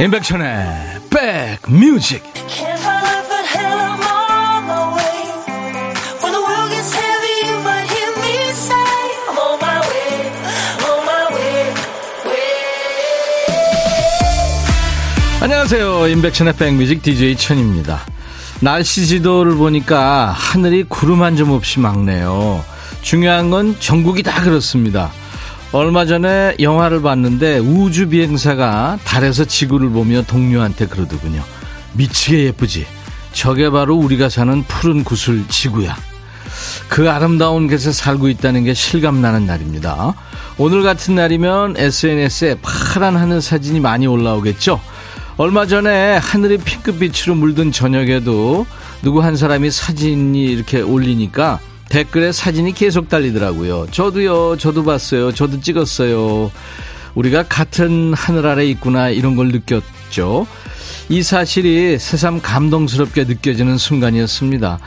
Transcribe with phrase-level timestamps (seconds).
[0.00, 0.48] 임백천의
[1.10, 2.22] 백뮤직.
[15.42, 16.08] 안녕하세요.
[16.08, 18.00] 임백천의 백뮤직 DJ 천입니다.
[18.60, 22.64] 날씨 지도를 보니까 하늘이 구름 한 점 없이 막네요.
[23.02, 25.12] 중요한 건 전국이 다 그렇습니다
[25.72, 31.44] 얼마 전에 영화를 봤는데 우주 비행사가 달에서 지구를 보며 동료한테 그러더군요.
[31.92, 32.86] 미치게 예쁘지?
[33.32, 35.96] 저게 바로 우리가 사는 푸른 구슬 지구야.
[36.88, 40.14] 그 아름다운 곳에 살고 있다는 게 실감나는 날입니다.
[40.58, 44.80] 오늘 같은 날이면 SNS에 파란 하늘 사진이 많이 올라오겠죠?
[45.36, 48.66] 얼마 전에 하늘이 핑크빛으로 물든 저녁에도
[49.02, 51.60] 누구 한 사람이 사진이 이렇게 올리니까
[51.90, 53.88] 댓글에 사진이 계속 달리더라고요.
[53.90, 55.32] 저도요, 저도 봤어요.
[55.32, 56.50] 저도 찍었어요.
[57.14, 60.46] 우리가 같은 하늘 아래 있구나 이런 걸 느꼈죠.
[61.08, 64.78] 이 사실이 새삼 감동스럽게 느껴지는 순간이었습니다.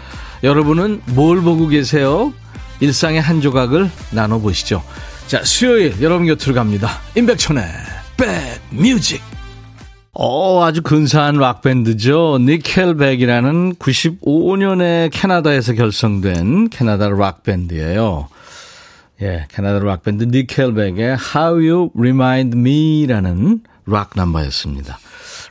[0.44, 2.34] 여러분은 뭘 보고 계세요?
[2.80, 4.82] 일상의 한 조각을 나눠보시죠.
[5.28, 7.02] 자, 수요일 여러분 곁으로 갑니다.
[7.16, 7.64] 임백천의
[8.18, 9.33] 백뮤직.
[10.16, 12.38] 어, 아주 근사한 락밴드죠.
[12.40, 18.28] 니켈백이라는 95년에 캐나다에서 결성된 캐나다 락밴드예요.
[19.24, 25.00] 예, 캐나다 락밴드 니켈백의 How You Remind Me라는 락 넘버였습니다.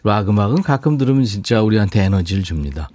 [0.04, 2.88] 락 음악은 가끔 들으면 진짜 우리한테 에너지를 줍니다.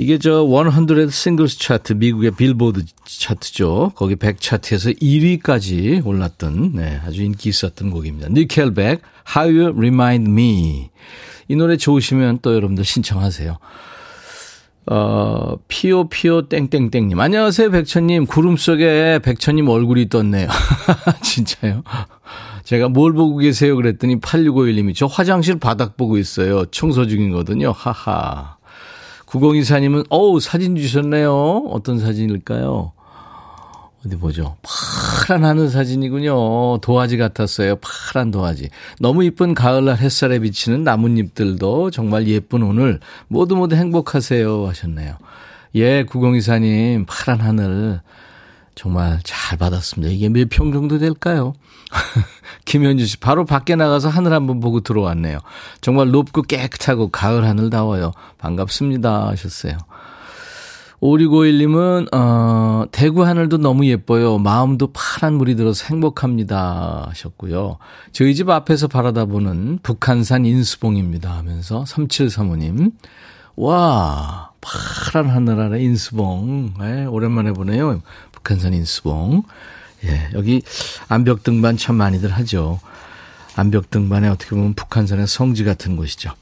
[0.00, 3.92] 이게 저 100 singles 차트 미국의 빌보드 차트죠.
[3.96, 8.28] 거기 100 차트에서 1위까지 올랐던 네, 아주 인기 있었던 곡입니다.
[8.30, 9.02] 니켈백
[9.36, 10.90] How You Remind Me.
[11.48, 13.58] 이 노래 좋으시면 또 여러분들 신청하세요.
[14.86, 17.18] 어, 피오 피오 땡땡땡님.
[17.18, 18.26] 안녕하세요, 백천님.
[18.26, 20.46] 구름 속에 백천님 얼굴이 떴네요.
[21.22, 21.82] 진짜요?
[22.62, 23.74] 제가 뭘 보고 계세요?
[23.74, 26.66] 그랬더니 8651님이 저 화장실 바닥 보고 있어요.
[26.66, 27.72] 청소 중이거든요.
[27.72, 28.57] 하하.
[29.30, 31.66] 9024님은, 어우, 사진 주셨네요.
[31.70, 32.92] 어떤 사진일까요?
[34.06, 34.56] 어디 보죠.
[34.62, 36.78] 파란 하늘 사진이군요.
[36.78, 37.76] 도화지 같았어요.
[37.76, 38.70] 파란 도화지.
[39.00, 45.16] 너무 이쁜 가을날 햇살에 비치는 나뭇잎들도 정말 예쁜 오늘 모두 모두 행복하세요 하셨네요.
[45.74, 48.00] 예, 9024님, 파란 하늘.
[48.76, 50.12] 정말 잘 받았습니다.
[50.12, 51.52] 이게 몇 평 정도 될까요?
[52.68, 55.38] 김현주 씨, 바로 밖에 나가서 하늘 한번 보고 들어왔네요.
[55.80, 58.12] 정말 높고 깨끗하고 가을 하늘다워요.
[58.36, 59.28] 반갑습니다.
[59.28, 59.78] 하셨어요.
[61.00, 64.36] 5651님은, 어, 대구 하늘도 너무 예뻐요.
[64.36, 67.06] 마음도 파란 물이 들어서 행복합니다.
[67.08, 67.78] 하셨고요.
[68.12, 71.38] 저희 집 앞에서 바라다 보는 북한산 인수봉입니다.
[71.38, 72.92] 하면서 3735님.
[73.56, 76.74] 와, 파란 하늘 아래 인수봉.
[76.80, 78.02] 네, 오랜만에 보네요.
[78.32, 79.44] 북한산 인수봉.
[80.04, 80.62] 예, 여기
[81.08, 82.80] 암벽 등반 참 많이들 하죠.
[83.56, 86.32] 암벽 등반에 어떻게 보면 북한산의 성지 같은 곳이죠.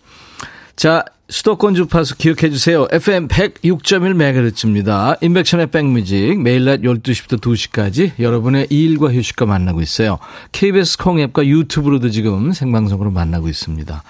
[0.76, 2.86] 자, 수도권 주파수 기억해 주세요.
[2.92, 5.16] FM 106.1MHz입니다.
[5.22, 10.18] 인백션의 백뮤직 매일 낮 12시부터 2시까지 여러분의 일과 휴식과 만나고 있어요.
[10.52, 14.02] KBS 콩앱과 유튜브로도 지금 생방송으로 만나고 있습니다.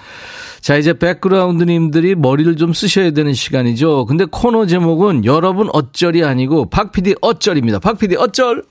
[0.61, 4.05] 자, 이제 백그라운드님들이 머리를 좀 쓰셔야 되는 시간이죠.
[4.05, 7.79] 근데 코너 제목은 여러분 어쩔이 아니고 박 PD 어쩔입니다.
[7.79, 8.63] 박 PD 어쩔!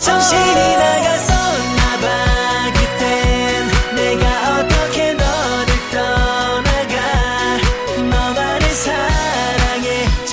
[0.00, 1.40] 정신이 나갔어.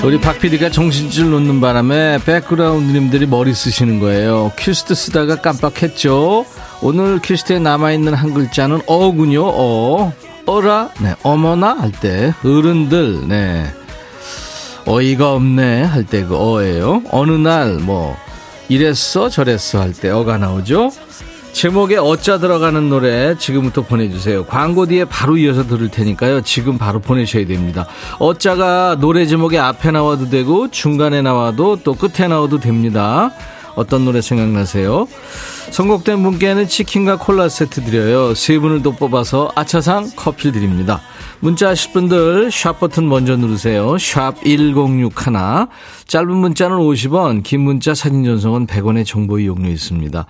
[0.03, 4.53] 우리 박 PD가 정신줄 놓는 바람에 백그라운드님들이 머리 쓰시는 거예요.
[4.57, 6.45] cue sheet 쓰다가 깜빡했죠.
[6.81, 9.44] 오늘 cue sheet에 남아있는 한 글자는 어군요.
[9.45, 10.13] 어.
[10.45, 10.91] 어라?
[11.01, 11.13] 네.
[11.23, 11.73] 어머나?
[11.77, 12.33] 할 때.
[12.45, 13.27] 어른들.
[13.27, 13.66] 네.
[14.85, 15.83] 어이가 없네.
[15.83, 17.01] 할 때 그 어예요.
[17.12, 18.15] 어느 날, 뭐,
[18.69, 20.91] 이랬어, 저랬어 할 때 어가 나오죠.
[21.53, 24.45] 제목에 어짜 들어가는 노래 지금부터 보내주세요.
[24.45, 26.41] 광고 뒤에 바로 이어서 들을 테니까요.
[26.41, 27.87] 지금 바로 보내셔야 됩니다.
[28.19, 33.31] 어짜가 노래 제목에 앞에 나와도 되고 중간에 나와도 또 끝에 나와도 됩니다.
[33.75, 35.07] 어떤 노래 생각나세요?
[35.71, 38.35] 선곡된 분께는 치킨과 콜라 세트 드려요.
[38.35, 41.01] 세 분을 또 뽑아서 아차상 커피 드립니다.
[41.39, 43.98] 문자 하실 분들 샵 버튼 먼저 누르세요.
[43.98, 45.34] 샵 1061.
[46.07, 50.25] 짧은 문자는 50원, 긴 문자 사진 전송은 100원의 정보 이용료 있습니다.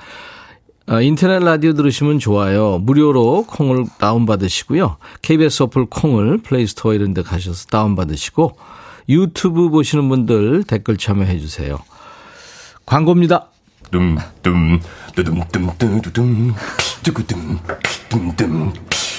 [0.90, 2.80] 어, 인터넷 라디오 들으시면 좋아요.
[2.80, 4.98] 무료로 콩을 다운받으시고요.
[5.22, 8.58] KBS 어플 콩을 플레이스토어 이런 데 가셔서 다운받으시고
[9.10, 11.78] 유튜브 보시는 분들 댓글 참여해 주세요.
[12.86, 13.48] 광고입니다.
[13.92, 14.80] 둠둠
[15.14, 16.54] 뚜둠 뚜두둠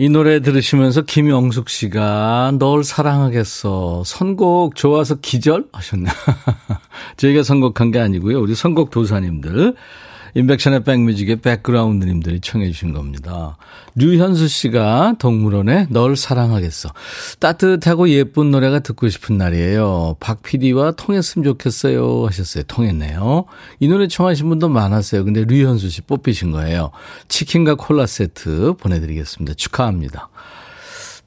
[0.00, 4.02] 이 노래 들으시면서 김영숙 씨가 널 사랑하겠어.
[4.06, 6.10] 선곡 좋아서 기절 하셨나?
[7.18, 8.40] 저희가 선곡한 게 아니고요.
[8.40, 9.74] 우리 선곡 도사님들.
[10.34, 13.56] 인백션의 백뮤직의 백그라운드님들이 청해 주신 겁니다.
[13.94, 16.90] 류현수 씨가 동물원에 널 사랑하겠어.
[17.38, 20.16] 따뜻하고 예쁜 노래가 듣고 싶은 날이에요.
[20.20, 22.64] 박 PD와 통했으면 좋겠어요 하셨어요.
[22.64, 23.44] 통했네요.
[23.80, 25.24] 이 노래 청하신 분도 많았어요.
[25.24, 26.90] 근데 류현수 씨 뽑히신 거예요.
[27.28, 29.54] 치킨과 콜라 세트 보내드리겠습니다.
[29.54, 30.28] 축하합니다.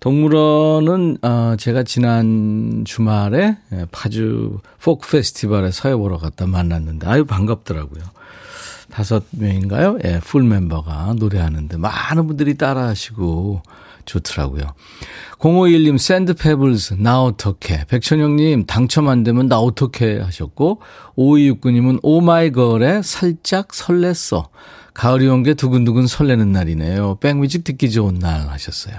[0.04, 3.58] 동물원은 어, 제가 지난 주말에
[3.94, 8.04] 파주 포크 페스티벌에 사회 보러 갔다 만났는데 아유 반갑더라고요.
[8.94, 9.98] 다섯 명인가요?
[10.06, 13.64] 예, full 멤버가 노래하는데 많은 분들이 따라하시고
[14.06, 14.66] 좋더라고요.
[15.40, 17.86] 051님 샌드 페블스 나 어떡해.
[17.88, 20.82] 백천영님 당첨 안 되면 나 어떡해 하셨고
[21.18, 24.50] 5269님은 오마이걸에 살짝 설렜어.
[24.94, 27.16] 가을이 온 게 두근두근 설레는 날이네요.
[27.16, 28.96] 백뮤직 듣기 좋은 날 하셨어요.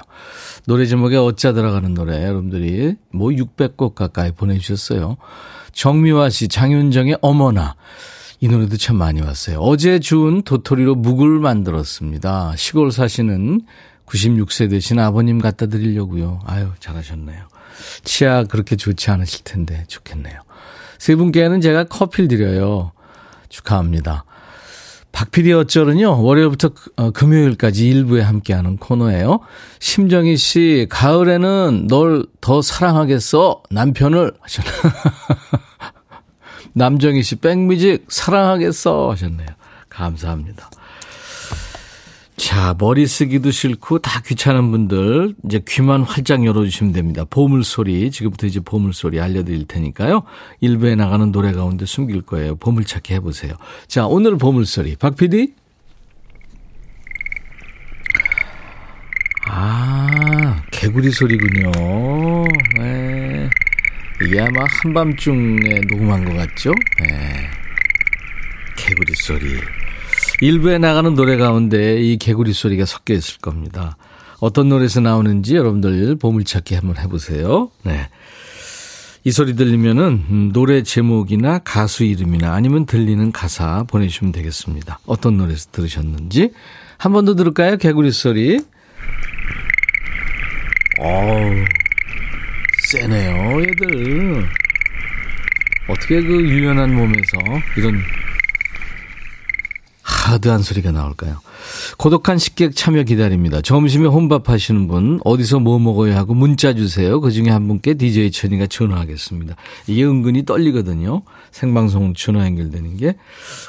[0.67, 5.19] 노래 제목에 어짜 들어가는 노래 여러분들이 뭐 600곡 가까이 보내주셨어요.
[5.73, 7.77] 정미화 씨 장윤정의 어머나
[8.45, 9.59] 이 노래도 참 많이 왔어요.
[9.61, 12.53] 어제 주운 도토리로 묵을 만들었습니다.
[12.57, 13.63] 시골 사시는
[14.05, 16.41] 96세 되신 아버님 갖다 드리려고요.
[16.45, 17.39] 아유, 잘하셨네요.
[18.05, 20.39] 치아 그렇게 좋지 않으실 텐데 좋겠네요.
[20.99, 22.93] 세 분께는 제가 커피를 드려요.
[23.49, 24.27] 축하합니다.
[25.13, 29.41] 박PD 어쩔은요, 월요일부터 어, 금요일까지 일부에 함께하는 코너예요.
[29.79, 34.33] 심정희 씨, 가을에는 널 더 사랑하겠어, 남편을.
[34.39, 34.71] 하셨나.
[36.75, 39.49] 남정희 씨, 백뮤직 사랑하겠어 하셨네요.
[39.89, 40.71] 감사합니다.
[42.37, 47.25] 자, 머리 쓰기도 싫고 다 귀찮은 분들 이제 귀만 활짝 열어주시면 됩니다.
[47.31, 50.25] 보물소리 지금부터 이제 보물소리 알려드릴 테니까요.
[50.61, 52.57] 일부에 나가는 노래 가운데 숨길 거예요.
[52.57, 53.55] 보물찾기 해보세요.
[53.87, 55.55] 자, 오늘 보물소리 박 PD.
[59.47, 61.71] 아, 개구리 소리군요.
[64.35, 64.41] 네.
[64.41, 66.73] 이게 아마 한밤중에 녹음한 것 같죠?
[67.01, 67.51] 네.
[68.77, 69.57] 개구리 소리.
[70.41, 73.97] 일부에 나가는 노래 가운데 이 개구리 소리가 섞여 있을 겁니다.
[74.41, 77.71] 어떤 노래에서 나오는지 여러분들 보물찾기 한번 해보세요.
[77.85, 78.09] 네.
[79.23, 84.99] 이 소리 들리면은 음, 노래 제목이나 가수 이름이나 아니면 들리는 가사 보내주시면 되겠습니다.
[85.07, 86.51] 어떤 노래에서 들으셨는지
[86.99, 87.77] 한 번 더 들을까요?
[87.79, 88.59] 개구리 소리.
[91.01, 91.65] 어우.
[92.95, 94.49] 세네요, 얘들.
[95.89, 97.39] 어떻게 그 유연한 몸에서
[97.77, 98.01] 이런
[100.03, 101.41] 하드한 소리가 나올까요?
[101.99, 103.61] 고독한 식객 참여 기다립니다.
[103.63, 107.21] 점심에 혼밥 하시는 분, 어디서 뭐 먹어야 하고 문자 주세요.
[107.21, 109.57] 그 중에 한 분께 DJ 천이가 전화하겠습니다.
[109.89, 111.23] 이게 은근히 떨리거든요.
[111.55, 113.15] 생방송 전화 연결되는 게.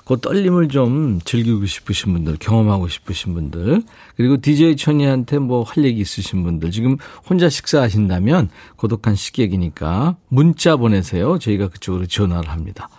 [0.06, 3.84] 그 떨림을 좀 즐기고 싶으신 분들, 경험하고 싶으신 분들,
[4.18, 6.98] 그리고 DJ 천이한테 뭐 할 얘기 있으신 분들, 지금
[7.30, 11.38] 혼자 식사하신다면 고독한 식객이니까 문자 보내세요.
[11.38, 12.90] 저희가 그쪽으로 전화를 합니다.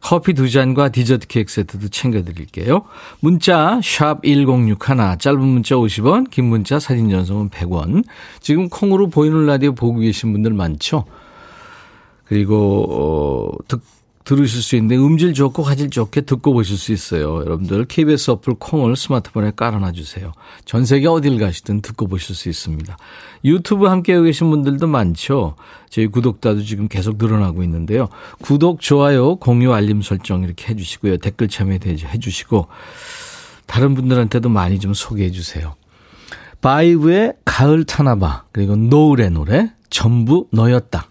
[0.00, 2.82] 커피 두 잔과 디저트 케이크 세트도 챙겨드릴게요.
[3.20, 4.76] 문자 1061,
[5.18, 8.04] 짧은 문자 50원, 긴 문자 사진 전송은 100원.
[8.40, 11.04] 지금 콩으로 보이는 라디오 보고 계신 분들 많죠?
[12.24, 13.80] 그리고 어, 듣,
[14.26, 17.42] 들으실 수 있는데 음질 좋고 화질 좋게 듣고 보실 수 있어요.
[17.42, 20.32] 여러분들 KBS 어플 콩을 스마트폰에 깔아놔 주세요.
[20.64, 22.96] 전 세계 어딜 가시든 듣고 보실 수 있습니다.
[23.44, 25.54] 유튜브 함께하고 계신 분들도 많죠.
[25.90, 28.08] 저희 구독자도 지금 계속 늘어나고 있는데요.
[28.42, 31.18] 구독, 좋아요, 공유, 알림 설정 이렇게 해주시고요.
[31.18, 32.66] 댓글 참여 해 주시고
[33.66, 35.76] 다른 분들한테도 많이 좀 소개해 주세요.
[36.62, 41.10] 바이브의 가을 타나봐 그리고 노을의 노래 전부 너였다.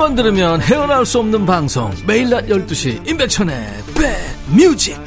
[0.00, 3.54] 한번 들으면 헤어나올 수 없는 방송 매일 낮 12시 임백천의
[4.48, 4.98] 백뮤직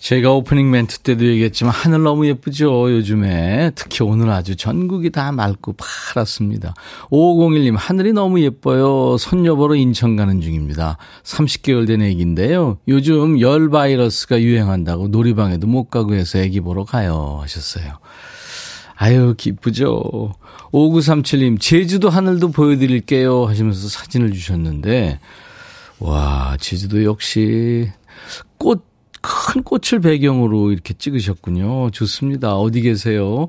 [0.00, 3.70] 제가 오프닝 멘트 때도 얘기했지만 하늘 너무 예쁘죠, 요즘에.
[3.76, 6.74] 특히 오늘 아주 전국이 다 맑고 파랗습니다.
[7.10, 9.16] 5501님, 하늘이 너무 예뻐요.
[9.16, 10.98] 손녀보러 인천 가는 중입니다.
[11.22, 12.78] 30개월 된 애기인데요.
[12.88, 17.38] 요즘 열 바이러스가 유행한다고 놀이방에도 못 가고 해서 애기 보러 가요.
[17.40, 17.98] 하셨어요.
[19.04, 20.32] 아유, 기쁘죠.
[20.72, 23.44] 5937님, 제주도 하늘도 보여드릴게요.
[23.44, 25.20] 하시면서 사진을 주셨는데,
[25.98, 27.92] 와, 제주도 역시
[28.56, 28.82] 꽃
[29.20, 31.90] 큰 꽃을 배경으로 이렇게 찍으셨군요.
[31.90, 32.56] 좋습니다.
[32.56, 33.48] 어디 계세요?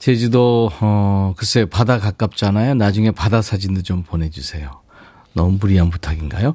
[0.00, 2.74] 제주도, 어, 글쎄, 바다 가깝잖아요.
[2.74, 4.79] 나중에 바다 사진도 좀 보내주세요.
[5.32, 6.54] 너무 무리한 부탁인가요?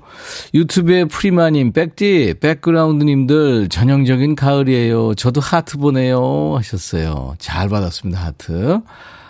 [0.53, 5.15] 유튜브에 프리마님, 백디, 백그라운드님들 전형적인 가을이에요.
[5.15, 6.55] 저도 하트 보내요.
[6.57, 7.35] 하셨어요.
[7.39, 8.79] 잘 받았습니다, 하트.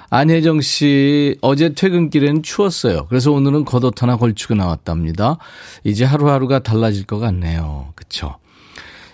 [0.10, 3.08] 안혜정 씨, 어제 퇴근길엔 추웠어요.
[3.08, 5.38] 그래서 오늘은 겉옷 하나 걸치고 나왔답니다.
[5.84, 7.92] 이제 하루하루가 달라질 것 같네요.
[7.96, 8.36] 그쵸?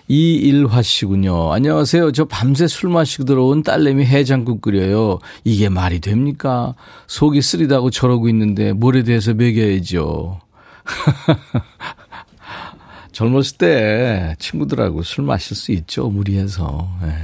[0.08, 1.52] 이일화 씨군요.
[1.52, 2.12] 안녕하세요.
[2.12, 5.18] 저 밤새 술 마시고 들어온 딸내미 해장국 끓여요.
[5.44, 6.74] 이게 말이 됩니까?
[7.06, 10.40] 속이 쓰리다고 저러고 있는데 물에 대해서 먹여야죠.
[13.12, 16.08] 젊었을 때 친구들하고 술 마실 수 있죠.
[16.08, 16.88] 무리해서.
[17.02, 17.14] 네.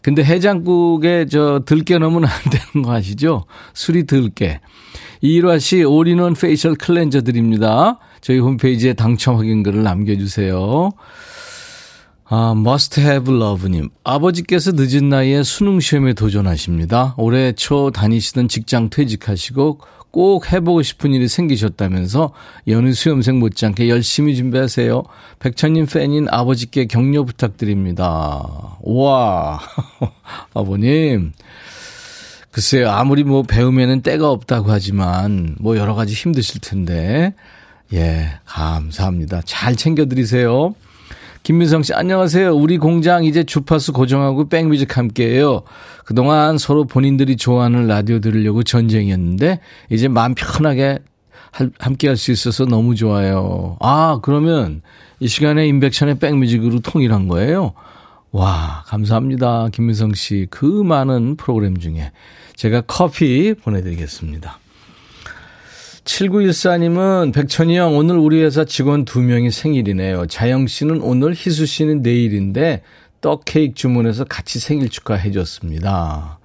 [0.00, 3.44] 근데 해장국에 저 들깨 넣으면 안 되는 거 아시죠?
[3.74, 4.60] 술이 덜 깨.
[5.20, 7.98] 이일화 씨 all-in-one facial cleanser 드립니다.
[8.20, 10.92] 저희 홈페이지에 당첨 확인글을 남겨주세요.
[12.30, 13.88] 아, must have love님.
[14.04, 17.14] 아버지께서 늦은 나이에 수능 시험에 도전하십니다.
[17.16, 19.80] 올해 초 다니시던 직장 퇴직하시고
[20.10, 22.32] 꼭 해보고 싶은 일이 생기셨다면서
[22.68, 25.04] 여느 수험생 못지않게 열심히 준비하세요.
[25.38, 28.76] 백천님 팬인 아버지께 격려 부탁드립니다.
[28.82, 29.60] 우와,
[30.52, 31.32] 아버님.
[32.50, 37.34] 글쎄요, 아무리 뭐 배움에는 때가 없다고 하지만 뭐 여러 가지 힘드실 텐데,
[37.94, 39.42] 예, 감사합니다.
[39.44, 40.74] 잘 챙겨드리세요.
[41.48, 42.54] 김민성 씨, 안녕하세요.
[42.54, 45.62] 우리 공장 이제 주파수 고정하고 백뮤직 함께해요.
[46.04, 50.98] 그동안 서로 본인들이 좋아하는 라디오 들으려고 전쟁이었는데, 이제 마음 편하게
[51.78, 53.78] 함께 할 수 있어서 너무 좋아요.
[53.80, 54.82] 아, 그러면
[55.20, 57.72] 이 시간에 인백션의 백뮤직으로 통일한 거예요?
[58.30, 59.68] 와, 감사합니다.
[59.72, 60.48] 김민성 씨.
[60.50, 62.12] 그 많은 프로그램 중에
[62.56, 64.58] 제가 커피 보내드리겠습니다.
[66.08, 70.26] 7914님은 백천이 형 오늘 우리 회사 직원 두 명이 생일이네요.
[70.26, 72.82] 자영 씨는 오늘 희수 씨는 내일인데
[73.20, 76.38] 떡 케이크 주문해서 같이 생일 축하해 줬습니다.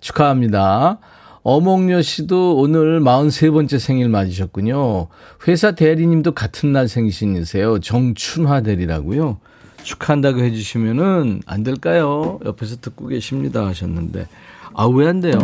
[0.00, 1.00] 축하합니다.
[1.42, 5.08] 어몽여 씨도 오늘 43번째 생일 맞으셨군요.
[5.48, 7.80] 회사 대리님도 같은 날 생신이세요.
[7.80, 9.38] 정춘화 대리라고요.
[9.82, 12.38] 축하한다고 해주시면은 안 될까요?
[12.44, 14.28] 옆에서 듣고 계십니다 하셨는데
[14.72, 15.38] 아 왜 안 돼요?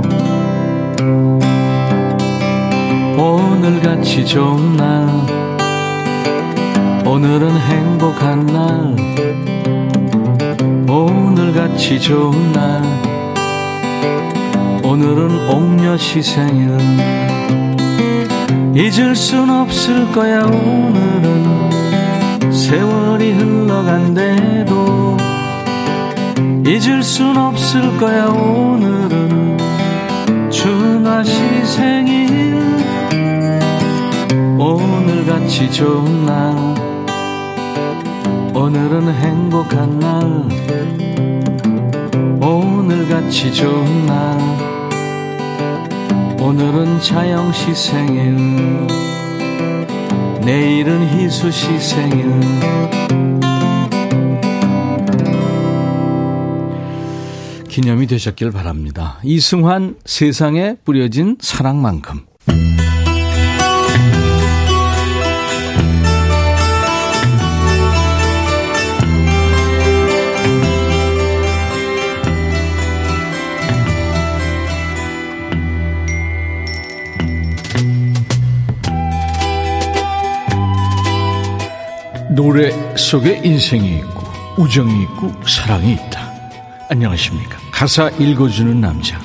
[3.20, 5.06] 오늘같이 좋은 날.
[7.04, 8.96] 오늘은 행복한 날.
[10.88, 12.82] 오늘같이 좋은 날.
[14.82, 16.78] 오늘은 옥녀시 생일.
[18.74, 21.70] 잊을 순 없을 거야 오늘은.
[22.50, 25.18] 세월이 흘러간대도
[26.66, 29.58] 잊을 순 없을 거야 오늘은.
[30.50, 32.19] 준하시 생일
[34.70, 36.54] 오늘같이 좋은 날.
[38.54, 40.22] 오늘은 행복한 날.
[42.40, 44.38] 오늘같이 좋은 날.
[46.40, 48.86] 오늘은 자영 씨 생일.
[50.44, 52.30] 내일은 희수 씨 생일.
[57.68, 59.18] 기념이 되셨길 바랍니다.
[59.24, 62.29] 이승환 세상에 뿌려진 사랑만큼
[82.40, 84.22] 노래 속에 인생이 있고
[84.56, 86.32] 우정이 있고 사랑이 있다.
[86.88, 87.58] 안녕하십니까.
[87.70, 89.20] 가사 읽어주는 남자.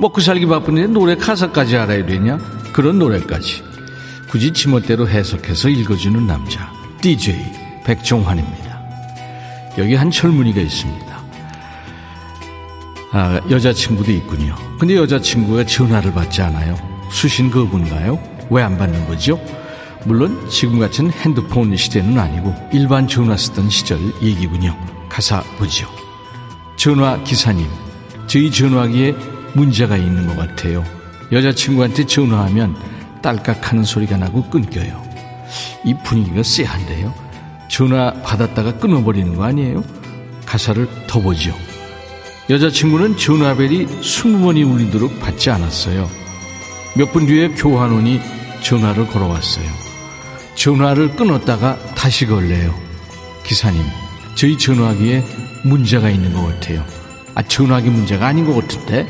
[0.00, 2.38] 먹고 살기 바쁜데 노래 가사까지 알아야 되냐?
[2.72, 3.62] 그런 노래까지.
[4.30, 6.72] 굳이 지멋대로 해석해서 읽어주는 남자.
[7.02, 7.36] DJ
[7.84, 8.80] 백종환입니다.
[9.76, 11.18] 여기 한 젊은이가 있습니다.
[13.12, 14.54] 아, 여자친구도 있군요.
[14.80, 16.74] 근데 여자친구가 전화를 받지 않아요.
[17.10, 18.18] 수신 거부인가요?
[18.48, 19.38] 왜 안 받는 거죠?
[20.06, 24.76] 물론 지금 같은 핸드폰 시대는 아니고 일반 전화 쓰던 시절 얘기군요.
[25.08, 25.88] 가사 보죠.
[26.76, 27.66] 전화 기사님,
[28.28, 29.14] 저희 전화기에
[29.54, 30.84] 문제가 있는 것 같아요.
[31.32, 32.76] 여자친구한테 전화하면
[33.20, 35.02] 딸깍 하는 소리가 나고 끊겨요.
[35.84, 37.12] 이 분위기가 쎄한데요.
[37.68, 39.82] 전화 받았다가 끊어버리는 거 아니에요?
[40.44, 41.52] 가사를 더 보죠.
[42.48, 46.08] 여자친구는 전화벨이 20번이 울리도록 받지 않았어요.
[46.96, 48.20] 몇 분 뒤에 교환원이
[48.62, 49.85] 전화를 걸어왔어요.
[50.56, 52.74] 전화를 끊었다가 다시 걸래요.
[53.44, 53.84] 기사님,
[54.34, 55.22] 저희 전화기에
[55.62, 56.84] 문제가 있는 것 같아요.
[57.34, 59.06] 아, 전화기 문제가 아닌 것 같은데?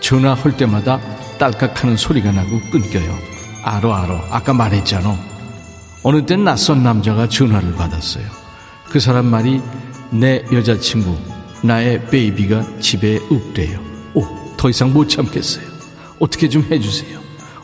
[0.00, 0.98] 전화할 때마다
[1.38, 3.16] 딸깍 하는 소리가 나고 끊겨요.
[3.62, 4.24] 알어, 알어.
[4.30, 5.16] 아까 말했잖아.
[6.02, 8.24] 어느 땐 낯선 남자가 전화를 받았어요.
[8.88, 9.60] 그 사람 말이
[10.10, 11.16] 내 여자친구,
[11.62, 13.80] 나의 베이비가 집에 없대요.
[14.14, 14.24] 오,
[14.56, 15.66] 더 이상 못 참겠어요.
[16.18, 17.18] 어떻게 좀 해주세요.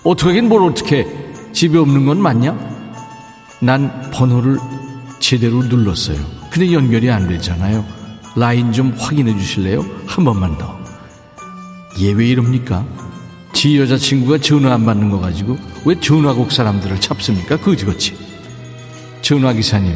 [0.04, 1.06] 어떻게 하긴 뭘 어떻게
[1.52, 2.71] 집에 없는 건 맞냐?
[3.62, 4.58] 난 번호를
[5.20, 6.18] 제대로 눌렀어요.
[6.50, 7.84] 근데 연결이 안 되잖아요.
[8.36, 9.84] 라인 좀 확인해 주실래요?
[10.06, 10.78] 한 번만 더.
[12.00, 12.84] 얘 왜 이럽니까?
[13.52, 17.56] 지 여자친구가 전화 안 받는 거 가지고 왜 전화국 사람들을 잡습니까?
[17.58, 18.16] 그지같이.
[19.20, 19.94] 전화기사님,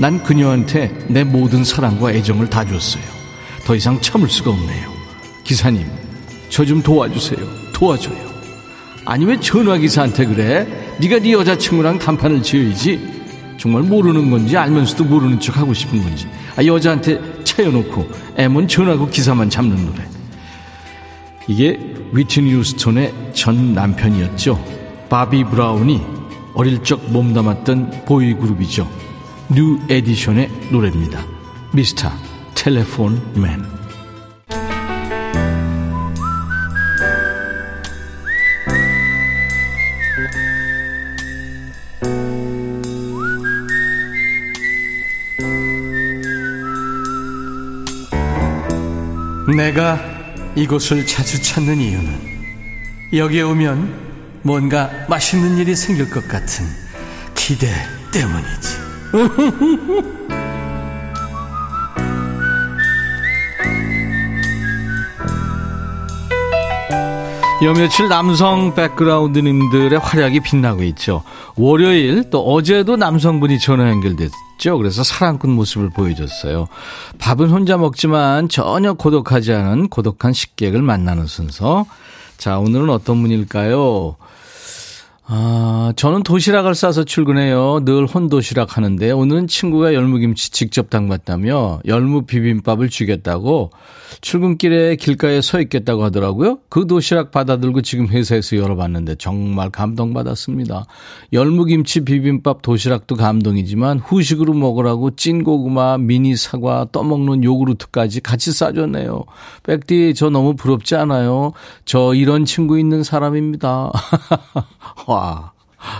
[0.00, 3.04] 난 그녀한테 내 모든 사랑과 애정을 다 줬어요.
[3.64, 4.90] 더 이상 참을 수가 없네요.
[5.44, 5.86] 기사님,
[6.48, 7.38] 저 좀 도와주세요.
[7.72, 8.27] 도와줘요.
[9.08, 10.66] 아니 왜 전화기사한테 그래?
[11.00, 13.00] 네가 네 여자친구랑 담판을 지어야지.
[13.56, 16.28] 정말 모르는 건지 알면서도 모르는 척 하고 싶은 건지.
[16.56, 20.06] 아, 여자한테 차여놓고 애먼 전화국 기사만 잡는 노래.
[21.46, 21.80] 이게
[22.12, 24.62] 위트니 휴스톤의 전 남편이었죠.
[25.08, 26.02] 바비 브라운이
[26.52, 28.86] 어릴 적 몸담았던 보이 그룹이죠.
[29.48, 31.24] New Edition의 노래입니다.
[31.72, 32.10] Mr.
[32.54, 33.77] Telephone Man.
[49.58, 49.98] 내가
[50.54, 52.16] 이곳을 자주 찾는 이유는
[53.12, 53.92] 여기에 오면
[54.42, 56.64] 뭔가 맛있는 일이 생길 것 같은
[57.34, 57.66] 기대
[58.12, 58.78] 때문이지.
[67.64, 71.24] 여 며칠 남성 백그라운드님들의 활약이 빛나고 있죠.
[71.56, 74.76] 월요일 또 어제도 남성분이 전화 연결됐 죠.
[74.76, 76.68] 그래서 사랑꾼 모습을 보여줬어요.
[77.18, 81.86] 밥은 혼자 먹지만 전혀 고독하지 않은 고독한 식객을 만나는 순서.
[82.36, 84.16] 자, 오늘은 어떤 분일까요?
[85.30, 87.84] 아, 저는 도시락을 싸서 출근해요.
[87.84, 93.70] 늘 혼도시락 하는데 오늘은 친구가 열무김치 직접 담갔다며 열무 비빔밥을 주겠다고
[94.22, 96.60] 출근길에 길가에 서 있겠다고 하더라고요.
[96.70, 100.86] 그 도시락 받아들고 지금 회사에서 열어봤는데 정말 감동받았습니다.
[101.34, 109.24] 열무김치 비빔밥 도시락도 감동이지만 후식으로 먹으라고 찐고구마, 미니 사과, 떠먹는 요구르트까지 같이 싸줬네요.
[109.62, 111.52] 백디 저 너무 부럽지 않아요?
[111.84, 113.92] 저 이런 친구 있는 사람입니다.
[115.18, 115.52] 와,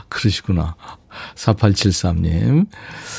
[0.08, 0.76] 그러시구나.
[1.34, 2.66] 4873님.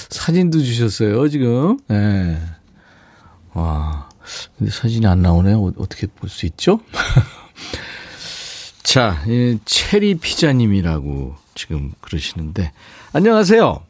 [0.09, 1.77] 사진도 주셨어요, 지금.
[1.89, 1.93] 예.
[1.93, 2.39] 네.
[3.53, 4.07] 와.
[4.57, 5.59] 근데 사진이 안 나오네요.
[5.61, 6.79] 어, 어떻게 볼 수 있죠?
[8.83, 12.71] 자, 예, 체리 피자님이라고 지금 그러시는데.
[13.13, 13.81] 안녕하세요.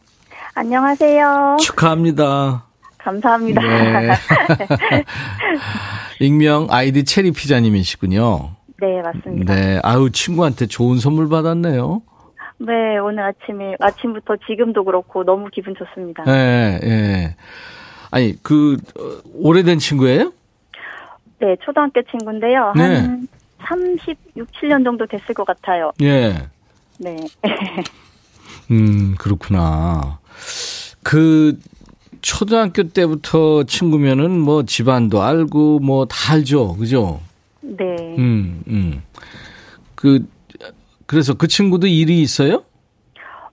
[0.55, 1.57] 안녕하세요.
[1.61, 2.65] 축하합니다.
[2.97, 3.61] 감사합니다.
[3.61, 4.09] 네.
[6.19, 8.55] 익명 아이디 체리 피자님이시군요.
[8.81, 9.53] 네, 맞습니다.
[9.55, 12.01] 네, 아유, 친구한테 좋은 선물 받았네요.
[12.59, 16.23] 네, 오늘 아침에, 아침부터 지금도 그렇고 너무 기분 좋습니다.
[16.25, 17.35] 네, 예.
[18.11, 19.01] 아니, 그, 어,
[19.35, 20.33] 오래된 친구예요?
[21.39, 22.73] 네, 초등학교 친구인데요.
[22.75, 22.97] 네.
[23.01, 23.27] 한
[23.59, 24.17] 36,
[24.51, 25.91] 7년 정도 됐을 것 같아요.
[26.01, 26.35] 예.
[26.99, 27.15] 네.
[28.71, 30.19] 음, 그렇구나.
[31.03, 31.57] 그,
[32.21, 36.75] 초등학교 때부터 친구면은 뭐 집안도 알고 뭐 다 알죠.
[36.75, 37.21] 그죠?
[37.77, 38.15] 네.
[38.17, 39.03] 음, 음.
[39.95, 40.27] 그,
[41.05, 42.63] 그래서 그 친구도 일이 있어요?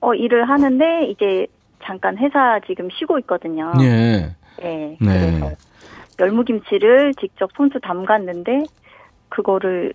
[0.00, 1.46] 어, 일을 하는데 이제
[1.84, 3.72] 잠깐 회사 지금 쉬고 있거든요.
[3.80, 4.34] 예.
[4.58, 4.96] 네.
[5.00, 5.38] 네.
[5.38, 5.52] 그래서
[6.18, 8.64] 열무김치를 직접 손수 담갔는데
[9.28, 9.92] 그거를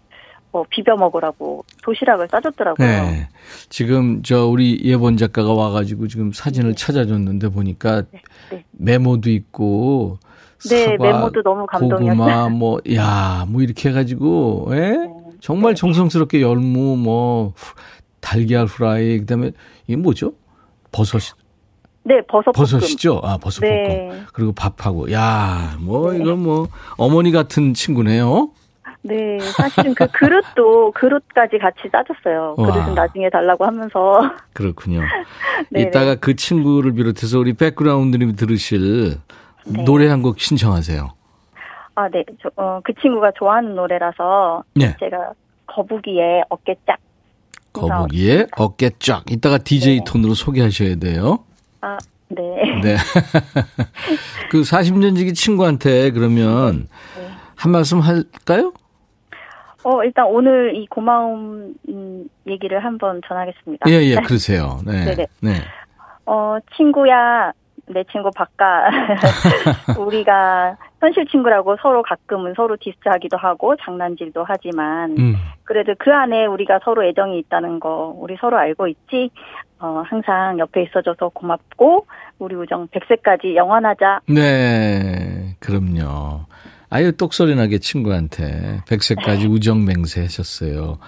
[0.52, 2.88] 어, 비벼 먹으라고 도시락을 싸줬더라고요.
[2.88, 3.30] 네.
[3.70, 6.76] 지금 저 우리 예본 작가가 와가지고 지금 사진을 네.
[6.76, 8.22] 찾아줬는데 보니까 네.
[8.52, 8.66] 네.
[8.72, 10.20] 메모도 있고
[10.70, 12.18] 네, 메모도 너무 감동이었어요.
[12.18, 14.92] 고구마 뭐 야, 뭐 이렇게 해 가지고 예?
[14.92, 15.10] 네.
[15.40, 15.80] 정말 네.
[15.80, 17.54] 정성스럽게 열무 뭐
[18.20, 19.52] 달걀 프라이 그다음에
[19.88, 20.34] 이게 뭐죠?
[20.92, 21.20] 버섯
[22.04, 23.22] 네, 버섯 버섯이죠.
[23.24, 23.72] 아, 버섯 볶음.
[23.72, 24.24] 네.
[24.34, 25.12] 그리고 밥하고.
[25.12, 26.20] 야, 뭐 네.
[26.20, 28.50] 이건 뭐 어머니 같은 친구네요.
[29.04, 32.56] 네, 사실은 그 그릇도 그릇까지 같이 싸줬어요.
[32.56, 34.32] 그릇은 나중에 달라고 하면서.
[34.54, 35.02] 그렇군요.
[35.76, 39.18] 이따가 그 친구를 비롯해서 우리 백그라운드님이 들으실
[39.66, 39.84] 네.
[39.84, 41.10] 노래 한 곡 신청하세요.
[41.96, 42.24] 아, 네.
[42.42, 44.96] 저, 어, 그 친구가 좋아하는 노래라서 네.
[45.00, 45.34] 제가
[45.68, 46.98] 거북이의 어깨 짝.
[47.74, 49.24] 거북이의 어깨 쫙.
[49.30, 50.04] 이따가 DJ 네.
[50.06, 51.40] 톤으로 소개하셔야 돼요.
[51.82, 51.98] 아,
[52.30, 52.42] 네.
[52.82, 52.96] 네.
[54.50, 57.28] 그 40년 지기 친구한테 그러면 네.
[57.56, 58.74] 한 말씀 할까요?
[59.84, 63.90] 어, 일단 오늘 이 고마움 음, 얘기를 한번 전하겠습니다.
[63.90, 64.80] 예, 예, 그러세요.
[64.86, 65.06] 네.
[65.06, 65.28] 네네.
[65.42, 65.52] 네.
[66.26, 67.52] 어, 친구야,
[67.94, 68.90] 내 친구 바까.
[69.98, 75.36] 우리가 현실 친구라고 서로 가끔은 서로 디스하기도 하고 장난질도 하지만 음.
[75.64, 79.30] 그래도 그 안에 우리가 서로 애정이 있다는 거 우리 서로 알고 있지.
[79.80, 82.06] 어, 항상 옆에 있어줘서 고맙고
[82.38, 84.22] 우리 우정 100세까지 영원하자.
[84.28, 86.46] 네, 그럼요.
[86.92, 91.00] 아유, 똑소리 나게 친구한테 백세까지 우정 맹세하셨어요.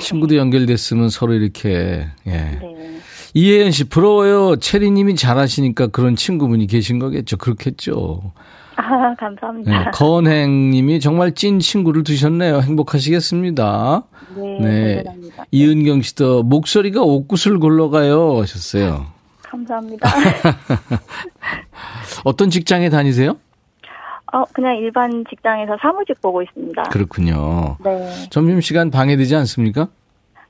[0.00, 2.30] 친구도 연결됐으면 서로 이렇게, 예.
[2.30, 2.98] 네.
[3.34, 4.56] 이혜연 씨, 부러워요.
[4.56, 7.36] 체리님이 잘하시니까 그런 친구분이 계신 거겠죠.
[7.38, 8.32] 그렇겠죠.
[8.76, 9.70] 아, 감사합니다.
[9.70, 12.60] 네, 건행님이 정말 찐 친구를 두셨네요.
[12.60, 14.02] 행복하시겠습니다.
[14.36, 14.94] 네, 네.
[14.96, 15.44] 감사합니다.
[15.50, 18.40] 이은경 씨도 목소리가 옷구슬 굴러가요.
[18.40, 19.06] 하셨어요.
[19.42, 20.08] 감사합니다.
[22.24, 23.36] 어떤 직장에 다니세요?
[24.32, 26.84] 어, 그냥 일반 직장에서 사무직 보고 있습니다.
[26.84, 27.76] 그렇군요.
[27.84, 28.08] 네.
[28.30, 29.88] 점심시간 방해되지 않습니까?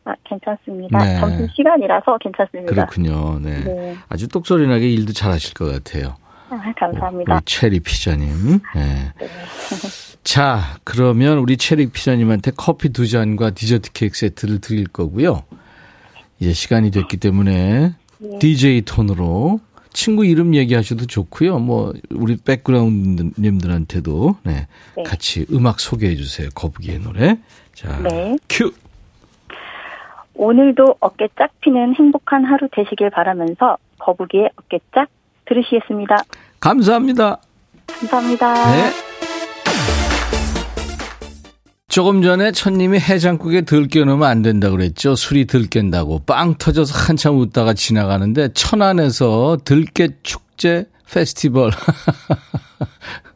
[0.05, 0.99] 아, 괜찮습니다.
[0.99, 1.21] 네.
[1.21, 2.73] 점심 시간이라서 괜찮습니다.
[2.73, 3.39] 그렇군요.
[3.41, 3.65] 네.
[3.65, 3.97] 네.
[4.09, 6.17] 아주 똑소리 나게 일도 잘하실 것 같아요.
[6.51, 7.35] 아, 감사합니다.
[7.35, 8.61] 우리 체리 피자님.
[8.75, 9.13] 네.
[10.25, 15.45] 자, 그러면 우리 체리 피자님한테 커피 두 잔과 디저트 케이크 세트를 드릴 거고요.
[16.41, 18.39] 이제 시간이 됐기 때문에 네.
[18.39, 19.61] DJ 톤으로
[19.93, 21.59] 친구 이름 얘기하셔도 좋고요.
[21.59, 25.03] 뭐 우리 백그라운드님들한테도 네, 네.
[25.05, 26.49] 같이 음악 소개해 주세요.
[26.55, 27.39] 거북이의 노래.
[27.75, 28.37] 자, 네.
[28.49, 28.73] 큐.
[30.35, 35.09] 오늘도 어깨 짝 피는 행복한 하루 되시길 바라면서 거북이의 어깨 짝
[35.47, 36.17] 들으시겠습니다.
[36.61, 37.39] 감사합니다.
[37.87, 38.55] 감사합니다.
[38.73, 38.91] 네.
[41.89, 45.15] 조금 전에 천님이 해장국에 들깨 넣으면 안 된다 그랬죠.
[45.15, 51.71] 술이 들깬다고 빵 터져서 한참 웃다가 지나가는데 천안에서 들깨 축제 페스티벌.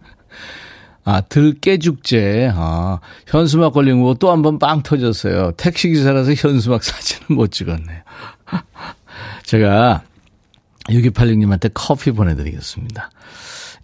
[1.07, 2.51] 아, 들깨 축제.
[2.53, 5.53] 아, 현수막 걸린 거 또 한 번 빵 터졌어요.
[5.57, 8.01] 택시기사라서 현수막 사진은 못 찍었네요.
[9.47, 10.03] 제가
[10.88, 13.11] 6286님한테 커피 보내드리겠습니다.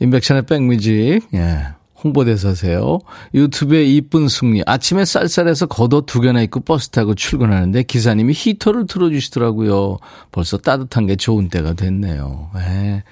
[0.00, 1.68] 임백천의 백뮤직, 예.
[2.02, 2.98] 홍보대사세요.
[3.34, 4.62] 유튜브에 이쁜 승리.
[4.66, 9.98] 아침에 쌀쌀해서 겉옷 두 개나 입고 버스 타고 출근하는데 기사님이 히터를 틀어주시더라고요.
[10.32, 12.50] 벌써 따뜻한 게 좋은 때가 됐네요.
[12.56, 13.04] 예.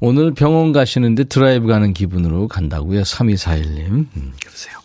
[0.00, 3.02] 오늘 병원 가시는데 드라이브 가는 기분으로 간다고요.
[3.02, 3.88] 3241님.
[3.88, 4.78] 음, 그러세요.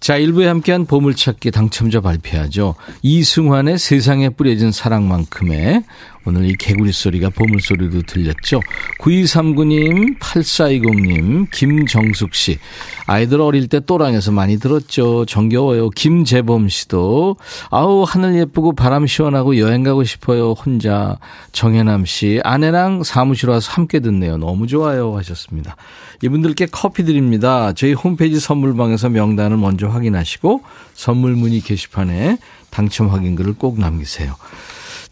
[0.00, 2.74] 자, 1부에 함께한 보물찾기 당첨자 발표하죠.
[3.02, 5.84] 이승환의 세상에 뿌려진 사랑만큼의
[6.26, 8.60] 오늘 이 개구리 소리가 보물 소리로 들렸죠.
[8.98, 12.58] 9239님, 8420님, 김정숙 씨.
[13.06, 15.24] 아이들 어릴 때 또랑에서 많이 들었죠.
[15.26, 15.90] 정겨워요.
[15.90, 17.36] 김재범 씨도.
[17.70, 20.52] 아우, 하늘 예쁘고 바람 시원하고 여행 가고 싶어요.
[20.52, 21.18] 혼자.
[21.52, 22.40] 정혜남 씨.
[22.42, 24.36] 아내랑 사무실 와서 함께 듣네요.
[24.36, 25.16] 너무 좋아요.
[25.16, 25.76] 하셨습니다.
[26.22, 27.72] 이분들께 커피 드립니다.
[27.74, 30.62] 저희 홈페이지 선물방에서 명단을 먼저 확인하시고
[30.94, 32.38] 선물 문의 게시판에
[32.70, 34.34] 당첨 확인글을 꼭 남기세요.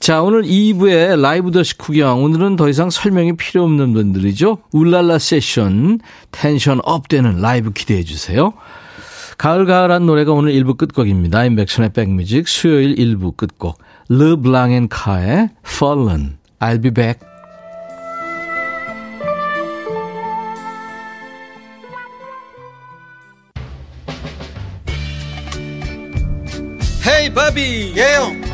[0.05, 2.25] 자, 오늘 2부에 라이브 더시 구경.
[2.25, 4.59] 오늘은 더 이상 설명이 필요 없는 분들이죠.
[4.71, 5.99] 울랄라 세션,
[6.31, 8.53] tension up 되는 라이브 기대해 주세요.
[9.39, 11.47] 가을가을한 노래가 오늘 1부 끝곡입니다.
[11.47, 13.79] 임백천의 백뮤직 수요일 1부 끝곡.
[14.11, 16.37] 르 블랑앤 카의 Fallen.
[16.61, 17.27] I'll be back.
[27.07, 28.54] 헤이 바비 예영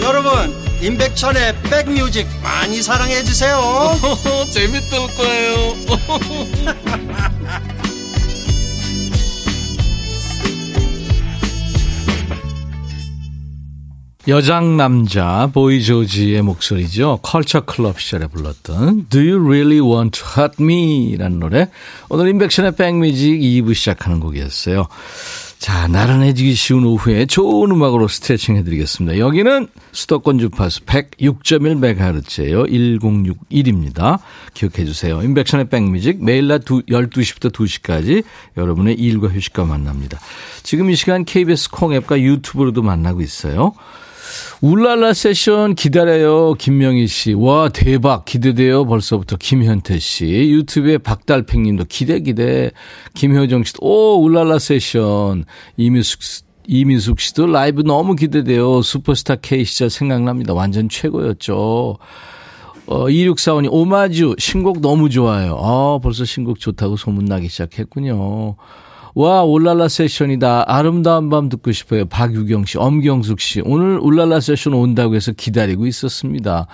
[0.00, 3.60] 여러분 임백천의 백뮤직 많이 사랑해 주세요
[4.50, 5.76] 재밌을 거예요
[14.28, 17.18] 여장 남자 보이 조지의 목소리죠.
[17.22, 21.16] 컬처 클럽 시절에 불렀던 Do You Really Want to Hurt Me?
[21.16, 21.68] 라는 노래.
[22.08, 24.86] 오늘 인백션의 백뮤직 2부 시작하는 곡이었어요.
[25.62, 29.18] 자, 나른해지기 쉬운 오후에 좋은 음악으로 스트레칭 해드리겠습니다.
[29.20, 32.66] 여기는 수도권 주파수 106.1MHz예요.
[32.66, 34.18] 1061입니다.
[34.54, 35.22] 기억해 주세요.
[35.22, 38.24] 인백션의 백뮤직 매일 낮 12시부터 2시까지
[38.56, 40.18] 여러분의 일과 휴식과 만납니다.
[40.64, 43.72] 지금 이 시간 KBS 콩 앱과 유튜브로도 만나고 있어요.
[44.60, 46.54] 울랄라 세션 기다려요.
[46.54, 47.32] 김명희 씨.
[47.32, 48.24] 와, 대박.
[48.24, 48.86] 기대돼요.
[48.86, 50.26] 벌써부터 김현태 씨.
[50.26, 52.70] 유튜브에 박달팽 님도 기대, 기대.
[53.14, 55.44] 김효정 씨도, 오, 울랄라 세션.
[55.76, 56.20] 이미숙,
[56.66, 58.82] 이미숙 씨도 라이브 너무 기대돼요.
[58.82, 60.54] 슈퍼스타 K 시절 생각납니다.
[60.54, 61.98] 완전 최고였죠.
[62.86, 65.58] 어, 2645님, 오마주, 신곡 너무 좋아요.
[65.62, 68.56] 아, 벌써 신곡 좋다고 소문나기 시작했군요.
[69.14, 70.64] 와, 울랄라 세션이다.
[70.66, 72.06] 아름다운 밤 듣고 싶어요.
[72.06, 73.60] 박유경 씨, 엄경숙 씨.
[73.64, 76.66] 오늘 울랄라 세션 온다고 해서 기다리고 있었습니다.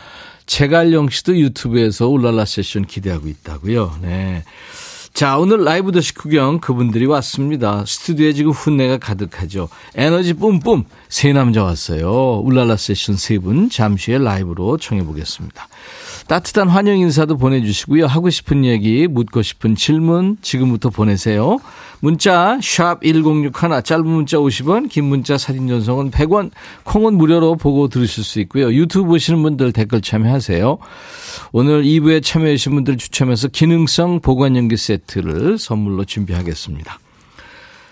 [0.47, 3.97] 제갈영 씨도 유튜브에서 울랄라 세션 기대하고 있다고요.
[4.03, 4.45] 네.
[5.13, 7.83] 자, 오늘 라이브 더시 구경 그분들이 왔습니다.
[7.85, 9.69] 스튜디오에 지금 훈내가 가득하죠.
[9.97, 12.41] 에너지 뿜뿜 세 남자 왔어요.
[12.45, 15.67] 울랄라 세션 세 분 잠시 후에 라이브로 청해 보겠습니다.
[16.29, 18.07] 따뜻한 환영 인사도 보내주시고요.
[18.07, 21.59] 하고 싶은 얘기, 묻고 싶은 질문 지금부터 보내세요.
[22.01, 23.51] 문자 1061,
[23.83, 26.51] 짧은 문자 50원, 긴 문자 사진 전송은 100원,
[26.85, 28.73] 콩은 무료로 보고 들으실 수 있고요.
[28.73, 30.79] 유튜브 보시는 분들 댓글 참여하세요.
[31.53, 36.99] 오늘 2부에 참여해 주신 분들 추첨해서 기능성 보관용기 세트를 선물로 준비하겠습니다.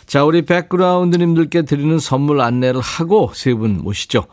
[0.06, 4.26] 자, 우리 백그라운드님들께 드리는 선물 안내를 하고 세 분 모시죠.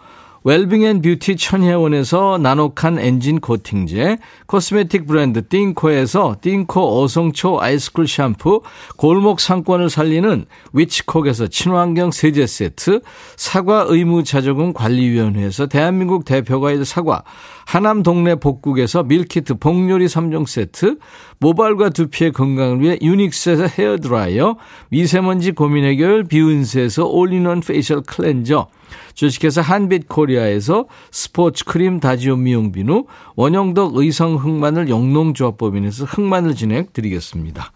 [0.46, 8.62] 웰빙 앤 뷰티 천혜원에서 나노칸 엔진 코팅제, 코스메틱 브랜드 띵코에서 띵코 어성초 아이스쿨 샴푸,
[8.98, 13.00] 골목 상권을 살리는 위치콕에서 친환경 세제 세트,
[13.38, 17.24] 사과 의무 자조금 관리위원회에서 대한민국 대표과일 사과,
[17.66, 20.98] 하남 동네 복국에서 밀키트 복요리 3종 세트,
[21.40, 24.58] 모발과 두피의 건강을 위해 유닉스에서 헤어드라이어,
[24.90, 28.68] 미세먼지 고민 해결 비운세에서 all-in-one facial cleanser,
[29.14, 37.72] 주식회사 한빛코리아에서 스포츠 크림 다지오 미용 비누, 원형덕 의성 흑마늘 영농조합법인에서 흑마늘 진액 드리겠습니다.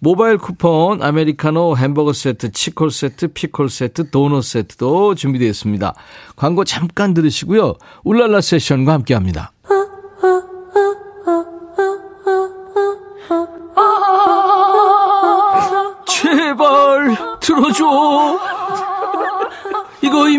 [0.00, 5.94] 모바일 쿠폰, 아메리카노 햄버거 세트, 치콜 세트, 피콜 세트, 도넛 세트도 준비되어 있습니다.
[6.36, 7.74] 광고 잠깐 들으시고요.
[8.04, 9.52] 울랄라 세션과 함께 합니다.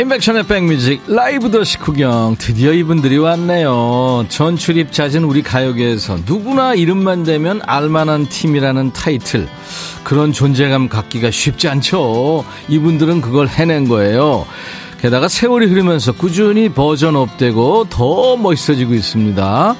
[0.00, 4.24] 임백천의 백뮤직 라이브 더시 구경 드디어 이분들이 왔네요.
[4.30, 9.46] 전 출입 잦은 우리 가요계에서 누구나 이름만 대면 알만한 팀이라는 타이틀.
[10.02, 12.46] 그런 존재감 갖기가 쉽지 않죠.
[12.68, 14.46] 이분들은 그걸 해낸 거예요
[15.00, 19.74] 게다가 세월이 흐르면서 꾸준히 version up되고 더 멋있어지고 있습니다.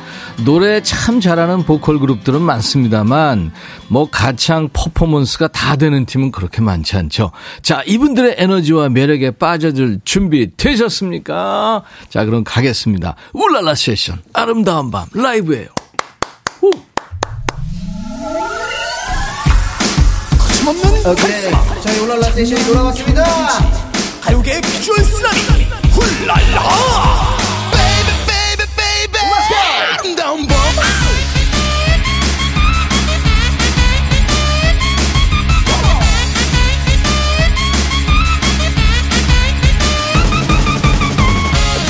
[0.47, 3.53] 노래 참 잘하는 보컬 그룹들은 많습니다만
[3.89, 7.33] 뭐 가창 퍼포먼스가 다 되는 팀은 그렇게 많지 않죠.
[7.61, 11.83] 자, 이분들의 에너지와 매력에 빠져들 준비 되셨습니까?
[12.09, 13.15] 자, 그럼 가겠습니다.
[13.35, 15.69] 울랄라 세션 아름다운 밤 라이브예요.
[16.61, 16.71] 후.
[21.07, 21.83] 오케이.
[21.83, 23.90] 저희 울랄라 세션이 돌아왔습니다.
[24.31, 25.67] 가요계의 비주얼 쓰나미.
[25.91, 27.37] 울랄라.
[27.73, 29.17] baby baby baby
[29.99, 30.57] 아름다운 밤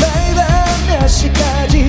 [0.00, 1.88] Baby 몇 시까지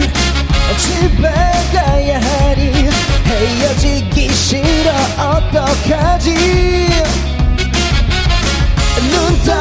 [0.78, 1.30] 집에
[1.74, 2.90] 가야 하니?
[3.26, 6.32] 헤어지기 싫어 어떡하지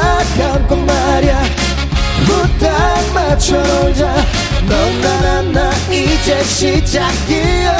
[0.00, 1.42] 눈딱 감고 말야.
[2.24, 4.14] 후딱 맞춰 놀자.
[4.66, 7.76] 넌나나나 이제 시작이야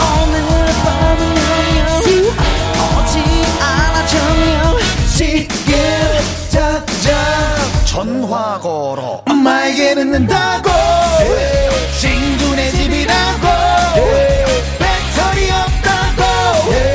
[0.00, 1.22] 오늘 밤은
[2.78, 4.78] 오지 않아 정녕.
[5.14, 5.74] 지금
[6.52, 7.54] 당장
[7.84, 9.22] 전화 걸어.
[9.28, 10.70] 엄마에게 듣는다고.
[12.00, 13.46] 친구네 집이라고.
[14.78, 16.93] 배터리 없다고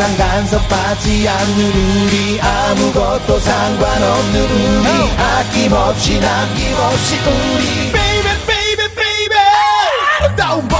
[0.00, 1.72] 세상 간섭받지 않는
[2.06, 5.10] 우리 아무것도 상관없는 우리.
[5.18, 7.92] 아낌없이 남김없이 우리.
[7.92, 8.40] Baby
[10.22, 10.78] 아름다운 법.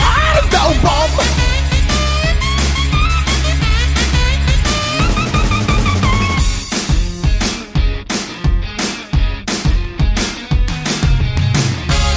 [0.00, 1.10] 아름다운 법.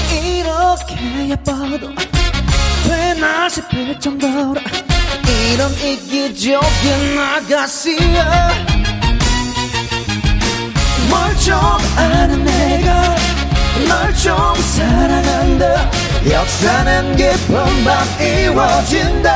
[0.10, 1.97] 이렇게 예뻐도
[3.48, 4.56] 되나 싶을 정도로
[5.54, 8.52] 이런 이기적인 아가씨야.
[11.10, 11.56] 뭘 좀
[11.96, 13.16] 아는 내가
[13.88, 15.92] 널 좀 사랑한다.
[16.30, 19.36] 역사는 깊은 밤 이루어진다.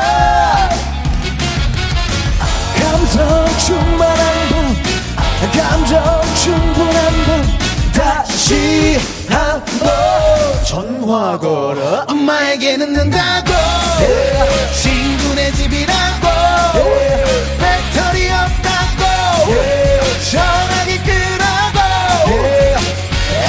[2.81, 7.59] 감성 충만한 밤 감정 충분한 밤
[7.93, 8.99] 다시
[9.31, 13.51] 한 번 전화 걸어 엄마에게 늦는다고.
[14.81, 16.27] 친구네 집이라고.
[17.59, 19.51] 배터리 없다고.
[20.31, 21.79] 전화기 끄라고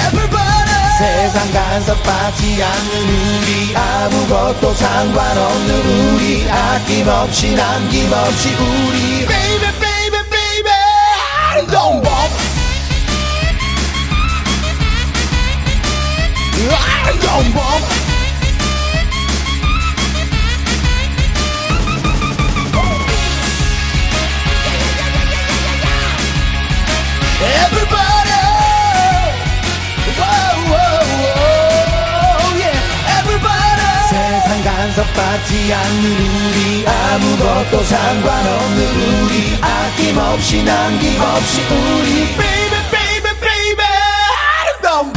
[0.09, 10.73] Everybody 세상 간섭받지 않는 우리 아무것도 상관없는 우리 아낌없이 남김없이 우리 Baby baby baby
[11.55, 11.63] 아
[17.23, 17.63] 름다운 법 아름다운 법
[27.43, 28.41] Everybody
[30.19, 33.19] Whoa, whoa, whoa, yeah.
[33.19, 38.81] Everybody 세상 간섭받지 않는 우리 아무것도 상관없는
[39.23, 45.13] 우리 아낌없이 남김없이 우리 Baby baby baby 아름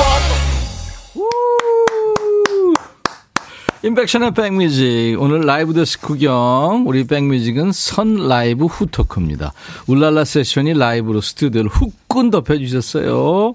[3.86, 9.54] 인백션의 백뮤직 오늘 라이브 더스 구경 우리 백뮤직은 선 라이브 후토크입니다
[9.86, 13.54] 울랄라 세션이 라이브로 스튜디오를 후끈 덥혀주셨어요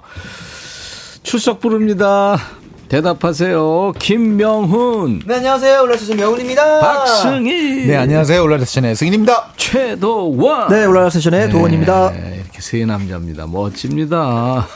[1.24, 2.38] 출석 부릅니다
[2.86, 5.82] 대답하세요 김명훈 네, 안녕하세요.
[5.82, 6.80] 울랄라 세션 명훈입니다.
[6.80, 8.42] 박승일 네, 안녕하세요.
[8.42, 9.52] 울랄라 세션의 승일입니다.
[9.56, 12.10] 최도원 네, 울랄라 세션의 도원입니다.
[12.10, 13.46] 네, 이렇게 세 남자입니다.
[13.46, 14.66] 멋집니다.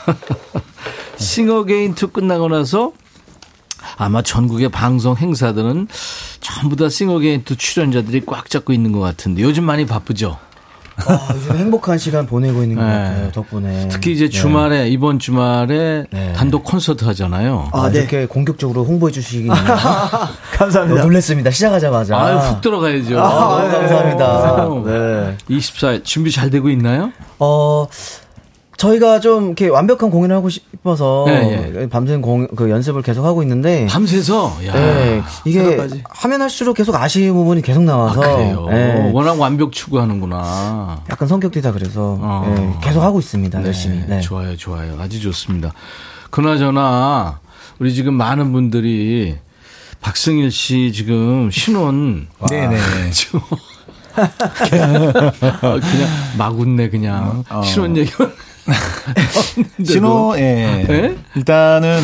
[1.17, 2.93] 싱어게인 2 끝나고 나서
[3.97, 5.87] 아마 전국의 방송 행사들은
[6.41, 10.37] 전부 다 싱어게인 2 출연자들이 꽉 잡고 있는 것 같은데 요즘 많이 바쁘죠?
[10.97, 12.87] 아, 요즘 행복한 시간 보내고 있는 것 네.
[12.89, 13.31] 같아요.
[13.33, 13.89] 덕분에.
[13.89, 14.29] 특히 이제 네.
[14.29, 16.33] 주말에 이번 주말에 네.
[16.33, 17.67] 단독 콘서트 하잖아요.
[17.73, 17.99] 아, 네.
[17.99, 19.49] 이렇게 공격적으로 홍보해 주시기
[20.57, 21.01] 감사합니다.
[21.03, 21.51] 놀랬습니다.
[21.51, 22.17] 시작하자마자.
[22.17, 23.19] 아유 훅 들어가야죠.
[23.19, 24.67] 아, 감사합니다.
[24.67, 24.83] 어.
[24.85, 25.37] 네.
[25.49, 27.11] 24일 준비 잘 되고 있나요?
[27.39, 27.87] 어,
[28.77, 33.87] 저희가 좀 이렇게 완벽한 공연을 하고 싶어서 네, 밤샘 공, 그 연습을 계속 하고 있는데
[33.87, 36.03] 밤새서 야, 네, 이게 새벽까지.
[36.09, 38.65] 하면 할수록 계속 아쉬운 부분이 계속 아, 나와서 그래요.
[38.69, 41.03] 네, 워낙 완벽 추구하는구나.
[41.09, 42.53] 약간 성격들이 다 그래서 어.
[42.55, 43.59] 네, 계속 하고 있습니다.
[43.59, 44.03] 네, 열심히.
[44.07, 44.19] 네.
[44.19, 44.97] 좋아요, 좋아요.
[44.99, 45.71] 아주 좋습니다.
[46.29, 47.39] 그나저나,
[47.79, 49.37] 우리 지금 많은 분들이
[50.01, 52.27] 박승일 씨 지금 신혼.
[52.49, 52.77] 네네.
[53.11, 53.39] 지금
[54.69, 55.13] 그냥
[56.37, 57.43] 막 웃네, 그냥.
[57.49, 57.61] 어.
[57.63, 58.33] 신혼 얘기만.
[59.83, 60.85] 신호, 예.
[60.89, 61.17] 예?
[61.35, 62.01] 일단은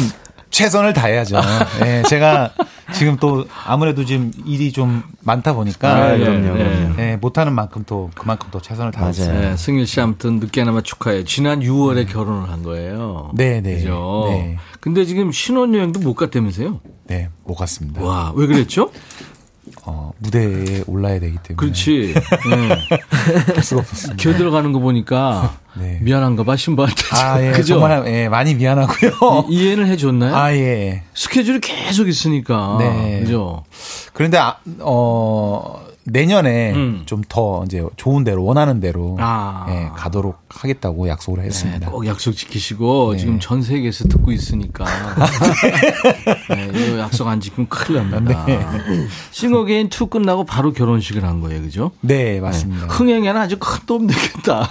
[0.52, 1.38] 최선을 다해야죠.
[1.86, 2.52] 예, 제가
[2.94, 5.96] 지금 또 아무래도 지금 일이 좀 많다 보니까.
[5.96, 6.96] 아, 그럼요, 예, 그럼요.
[7.00, 8.92] 예, 못하는 만큼 또 그만큼 또 최선을.
[9.12, 9.40] 있어요.
[9.40, 11.24] 네, 승일 씨 아무튼 늦게나마 축하해요.
[11.24, 13.32] 지난 6월에 결혼을 한 거예요.
[13.34, 13.76] 네, 네.
[13.76, 14.26] 그죠?
[14.28, 14.58] 네.
[14.82, 16.82] 근데 지금 신혼여행도 못 갔다면서요?
[17.08, 18.02] 네, 못 갔습니다.
[18.04, 18.92] 와, 왜 그랬죠?
[19.84, 21.56] 어, 무대에 올라야 되기 때문에.
[21.56, 22.14] 그렇지.
[22.50, 22.68] 네.
[23.56, 24.22] 할 수가 없었습니다.
[24.22, 25.98] 기어 들어가는 거 보니까 네.
[26.02, 26.96] 미안한가 봐 신부한테.
[27.14, 27.52] 아, 예.
[27.52, 27.80] 그죠?
[27.80, 29.48] 정말, 예, 많이 미안하고요.
[29.50, 30.36] 이- 이해는 해줬나요?
[30.36, 31.04] 아, 예.
[31.16, 32.78] 스케줄이 계속 있으니까.
[32.80, 33.22] 네.
[33.22, 33.64] 그죠?
[34.14, 37.04] 그런데, 아, 어, 내년에 음.
[37.06, 39.18] 좀더 이제 좋은 대로, 원하는 대로.
[39.20, 39.66] 아.
[39.70, 41.90] 예, 가도록 하겠다고 약속을 네, 했습니다.
[41.90, 43.20] 꼭 약속 지키시고 네.
[43.20, 44.86] 지금 전 세계에서 듣고 있으니까
[46.50, 48.46] 네, 이거 약속 안 지키면 큰일 납니다.
[48.46, 48.60] 네.
[49.32, 51.92] 싱어게인 2 끝나고 바로 결혼식을 한 거예요, 그죠?
[52.02, 52.88] 네, 맞습니다.
[52.88, 54.68] 흥행에는 아주 큰 도움 되겠다.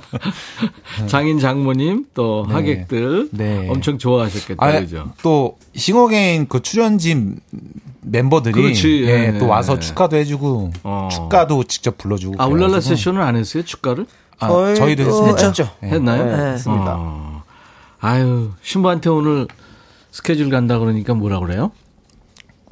[1.06, 2.54] 장인 장모님 또 네.
[2.54, 3.68] 하객들 네.
[3.68, 5.12] 엄청 좋아하셨겠다, 아, 그죠?
[5.22, 7.40] 또 싱어게인 그 출연진
[8.02, 9.04] 멤버들이.
[9.06, 9.38] 예, 네.
[9.38, 11.08] 또 와서 축가도 해주고 어.
[11.12, 12.34] 축가도 직접 불러주고.
[12.38, 12.96] 아 울랄라 그래가지고.
[12.96, 14.06] 세션은 안 했어요, 축가를?
[14.38, 15.46] 아, 저희도 했습니다.
[15.46, 15.68] 했죠.
[15.80, 15.90] 네.
[15.90, 16.24] 했나요?
[16.24, 16.94] 네, 했습니다.
[16.98, 17.42] 어.
[18.00, 19.46] 아유 신부한테 오늘
[20.10, 21.70] 스케줄 간다 그러니까 뭐라 그래요?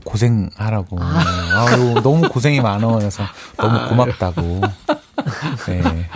[0.05, 0.97] 고생하라고.
[1.01, 2.87] 아유, 너무 고생이 많아.
[2.87, 3.25] 그래서
[3.57, 4.43] 너무 고맙다고.
[5.67, 5.83] 네.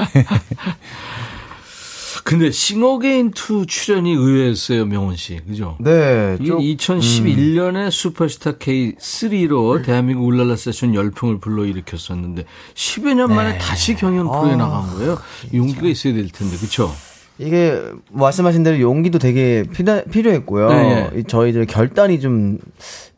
[2.25, 5.41] 근데 싱어게인 2 출연이 의외였어요, 명훈 씨.
[5.47, 5.77] 그죠?
[5.81, 12.45] 네, 좀 2011년에 슈퍼스타 K3로 대한민국 울랄라 세션 열풍을 불러일으켰었는데
[12.75, 15.18] 10여 년 만에 다시 경연 프로에 나간 거예요.
[15.53, 16.93] 용기가 있어야 될 텐데, 그렇죠?
[17.39, 20.68] 이게 말씀하신 대로 용기도 되게 필요, 필요했고요.
[20.68, 22.59] 네, 이 저희들 결단이 좀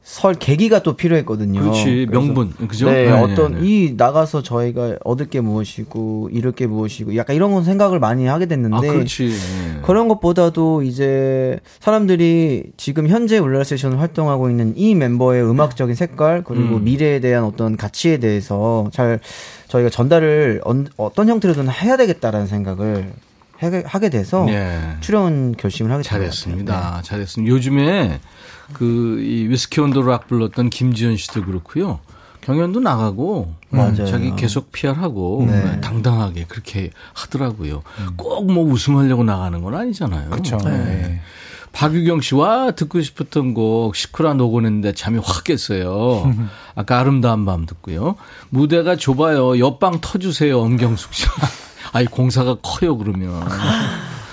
[0.06, 1.62] 설 계기가 또 필요했거든요.
[1.62, 2.90] 그렇지, 명분, 그죠?
[2.90, 3.66] 네, 네, 어떤 네, 네.
[3.66, 8.44] 이 나가서 저희가 얻을 게 무엇이고 잃을 게 무엇이고 약간 이런 건 생각을 많이 하게
[8.44, 9.28] 됐는데 아, 그렇지.
[9.28, 9.80] 네.
[9.82, 16.76] 그런 것보다도 이제 사람들이 지금 현재 울랄라 세션 활동하고 있는 이 멤버의 음악적인 색깔 그리고
[16.76, 16.84] 음.
[16.84, 19.20] 미래에 대한 어떤 가치에 대해서 잘
[19.68, 23.10] 저희가 전달을 언- 어떤 형태로든 해야 되겠다라는 생각을
[23.62, 24.78] 해- 하게 돼서 네.
[25.00, 26.20] 출연 결심을 하게 됐습니다.
[26.74, 27.02] 잘했습니다.
[27.02, 27.54] 잘했습니다.
[27.54, 28.20] 요즘에
[28.72, 31.98] 그 이 위스키 온더 락 불렀던 김지현 씨도 그렇고요.
[32.42, 34.04] 경연도 나가고 맞아요.
[34.04, 35.80] 자기 계속 PR하고 네.
[35.80, 37.82] 당당하게 그렇게 하더라고요.
[38.16, 40.28] 꼭뭐 우승하려고 나가는 건 아니잖아요.
[40.30, 40.58] 그렇죠.
[40.58, 40.70] 네.
[40.70, 41.20] 네.
[41.72, 46.32] 박유경 씨와 듣고 싶었던 곡 시크라 녹음했는데 잠이 확 깼어요.
[46.76, 48.16] 아까 아름다운 밤 듣고요.
[48.50, 49.58] 무대가 좁아요.
[49.58, 50.60] 옆방 터주세요.
[50.60, 51.26] 엄경숙 씨.
[51.92, 53.42] 아이 공사가 커요 그러면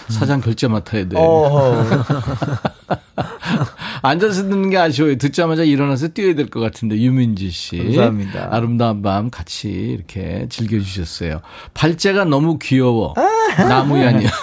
[0.10, 1.16] 사장 결제 맡아야 돼.
[3.22, 5.18] 어, 앉아서 듣는 게 아쉬워요.
[5.18, 7.78] 듣자마자 일어나서 뛰어야 될 것 같은데 유민지 씨.
[7.78, 8.50] 감사합니다.
[8.52, 11.42] 아름다운 밤 같이 이렇게 즐겨주셨어요.
[11.74, 13.14] 발제가 너무 귀여워.
[13.58, 14.26] 나무야니.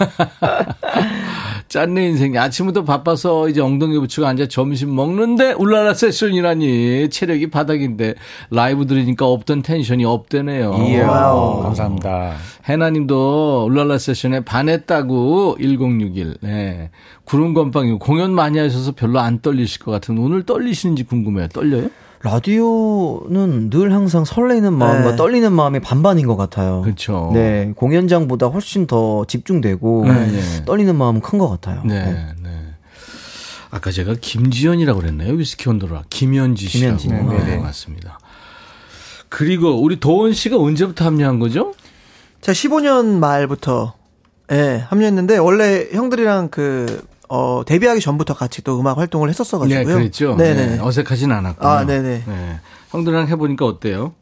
[1.68, 2.36] 짠내 인생.
[2.36, 8.14] 아침부터 바빠서 이제 엉덩이 붙이고 앉아 점심 먹는데 울랄라 세션이라니 체력이 바닥인데
[8.50, 10.70] 라이브 들으니까 없던 tension이 up되네요.
[11.06, 11.62] wow.
[11.62, 12.34] 감사합니다.
[12.64, 16.36] 해나님도 울랄라 세션에 반했다고 1061.
[16.40, 16.90] 네.
[17.24, 21.48] 구름 건빵이고 공연 많이 하셔서 별로 안 떨리실 것 같은 오늘 떨리시는지 궁금해요.
[21.48, 21.88] 떨려요?
[22.22, 25.16] 라디오는 늘 항상 설레는 마음과 네.
[25.16, 26.82] 떨리는 마음이 반반인 것 같아요.
[26.82, 27.30] 그렇죠.
[27.32, 30.64] 네, 공연장보다 훨씬 더 집중되고 네, 네.
[30.64, 31.82] 떨리는 마음은 큰 것 같아요.
[31.84, 32.50] 네, 네.
[33.70, 35.34] 아까 제가 김지연이라고 그랬나요?
[35.34, 36.02] 위스키 온도라.
[36.10, 36.96] 김현지 씨라고.
[36.96, 37.36] 김현지.
[37.36, 37.58] 네, 네.
[37.58, 38.18] 맞습니다.
[39.28, 41.74] 그리고 우리 도원 씨가 언제부터 합류한 거죠?
[42.40, 43.94] 제가 15년 말부터
[44.50, 49.86] 예, 합류했는데 원래 형들이랑 그 어, 데뷔하기 전부터 같이 또 음악 활동을 했었어 가지고요.
[49.86, 50.36] 네, 그랬죠.
[50.36, 50.66] 네네.
[50.66, 51.66] 네, 어색하진 않았고.
[51.66, 52.22] 아, 네네.
[52.26, 52.60] 네.
[52.90, 54.14] 형들이랑 해보니까 어때요?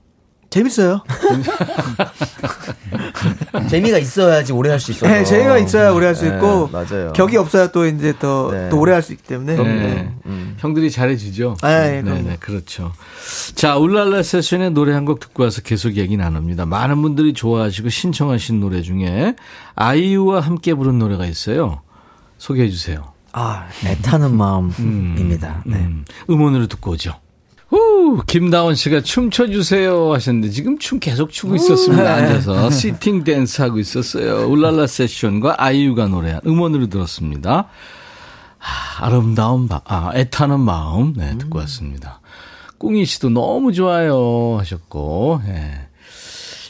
[0.51, 1.03] 재밌어요.
[3.69, 5.11] 재미가 있어야지 오래 할 수 있어요.
[5.11, 7.13] 네, 재미가 있어야 오래 할수 네, 있고 맞아요.
[7.13, 8.69] 격이 없어야 또 이제 또, 네.
[8.69, 9.57] 또 오래 할 수 있기 때문에.
[9.57, 10.15] 네.
[10.27, 10.55] 음.
[10.59, 11.57] 형들이 잘해주죠.
[11.63, 12.23] 아, 예, 네.
[12.23, 12.93] 네, 그렇죠.
[13.55, 16.67] 자, 울랄라 세션의 노래 한 곡 듣고 와서 계속 얘기 나눕니다.
[16.67, 19.35] 많은 분들이 좋아하시고 신청하신 노래 중에
[19.77, 21.81] 아이유와 함께 부른 노래가 있어요.
[22.39, 23.13] 소개해 주세요.
[23.33, 25.63] 아, 애타는 마음입니다.
[25.67, 25.77] 네.
[25.77, 27.15] 음, 음원으로 듣고 오죠.
[27.69, 32.15] 후, 김다원 씨가 춤춰주세요 하셨는데 지금 춤 계속 추고 있었습니다.
[32.15, 34.47] 앉아서 시팅 댄스 하고 있었어요.
[34.49, 37.69] 울랄라 세션과 아이유가 노래한 음원으로 들었습니다.
[38.59, 42.21] 아, 아름다운 밤, 아, 애타는 마음, 네, 듣고 왔습니다.
[42.79, 45.86] 꿍이 씨도 너무 좋아요 하셨고, 예.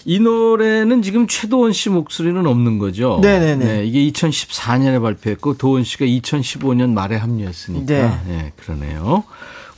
[0.09, 3.19] 이 노래는 지금 최도원 씨 목소리는 없는 거죠?
[3.21, 3.65] 네네네.
[3.65, 7.87] 네, 이게 2014년에 발표했고, 도원 씨가 2015년 말에 합류했으니까.
[7.87, 8.21] 네.
[8.29, 9.25] 네, 그러네요.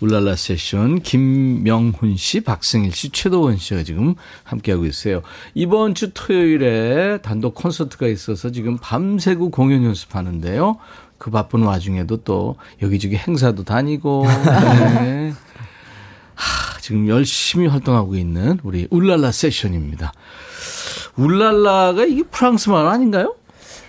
[0.01, 5.22] 울랄라 세션, 김명훈 씨, 박승일 씨, 최도원 씨가 지금 함께하고 있어요.
[5.55, 10.76] 이번 주 토요일에 단독 콘서트가 있어서 지금 밤새고 공연 연습하는데요.
[11.16, 14.26] 그 바쁜 와중에도 또 여기저기 행사도 다니고,
[15.03, 15.33] 네.
[16.35, 20.11] 하, 지금 열심히 활동하고 있는 우리 울랄라 세션입니다.
[21.18, 23.34] 울랄라가 이게 프랑스 말 아닌가요?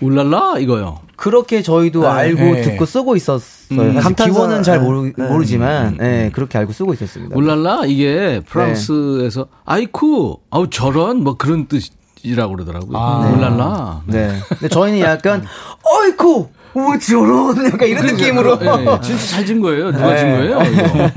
[0.01, 0.99] 울랄라 이거요.
[1.15, 2.61] 그렇게 저희도 알고 네.
[2.61, 3.45] 듣고 쓰고 있었어요.
[3.71, 4.83] 음, 사실 감탄사- 기원은 잘 네.
[4.83, 5.27] 모르, 네.
[5.29, 7.33] 모르지만, 네, 그렇게 알고 쓰고 있었습니다.
[7.37, 11.83] 울랄라 이게 프랑스에서 아이쿠 아우 저런 뭐 그런 뜻
[12.23, 12.97] 이라고 그러더라고요.
[12.97, 13.29] 아.
[13.29, 13.37] 네.
[13.37, 14.01] 울랄라.
[14.07, 14.39] 네.
[14.49, 15.45] 근데 저희는 약간,
[15.83, 16.49] 어이쿠!
[16.73, 18.59] 뭐 저런, 약간 이런 느낌으로.
[18.61, 18.99] 예, 예.
[19.01, 19.91] 진짜 잘 진 거예요.
[19.91, 20.59] 누가 진 거예요?
[20.63, 21.11] 이거?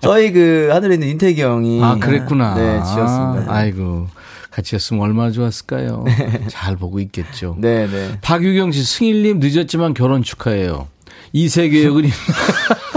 [0.00, 1.82] 저희 그 하늘에 있는 윤태기 형이.
[1.82, 2.54] 아 그랬구나.
[2.54, 3.44] 네, 지었습니다.
[3.52, 4.08] 아이고
[4.50, 6.04] 같이 했으면 얼마나 좋았을까요?
[6.48, 7.56] 잘 보고 있겠죠.
[7.58, 8.18] 네, 네.
[8.22, 10.88] 박유경 씨 승일님 늦었지만 결혼 축하해요.
[11.32, 12.04] 이세계역은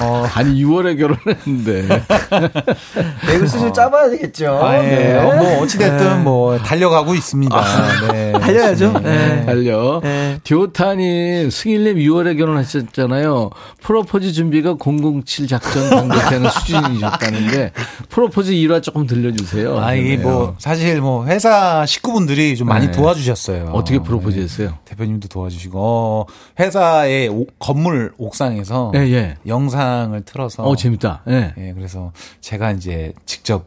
[0.00, 2.02] 어, 아니 6월에 결혼했는데
[3.26, 4.58] 맥을 수술 짜봐야 되겠죠.
[4.62, 4.88] 아, 예.
[4.88, 5.18] 네.
[5.18, 7.64] 어, 뭐, 어찌됐든 뭐, 달려가고 있습니다.
[8.12, 8.32] 네.
[8.38, 8.92] 달려야죠.
[9.00, 9.44] 네.
[9.46, 10.00] 달려.
[10.02, 10.38] 네.
[10.44, 13.50] 듀오타님 승일님 6월에 결혼하셨잖아요.
[13.82, 17.72] 프로포즈 준비가 007 작전 방법하는 수준이셨다는데
[18.08, 19.78] 프로포즈 일화 조금 들려주세요.
[19.78, 22.92] 아, 이게 뭐, 사실 뭐, 회사 식구분들이 좀 많이 네.
[22.92, 23.70] 도와주셨어요.
[23.72, 24.42] 어떻게 프로포즈 네.
[24.42, 24.74] 했어요?
[24.84, 26.26] 대표님도 도와주시고, 어,
[26.58, 29.36] 회사의 오- 건물 옥상에서 예,
[29.84, 29.90] 예.
[30.00, 30.62] 영상을 틀어서.
[30.64, 31.22] 어 재밌다.
[31.28, 31.54] 예.
[31.58, 33.66] 예, 그래서 제가 이제 직접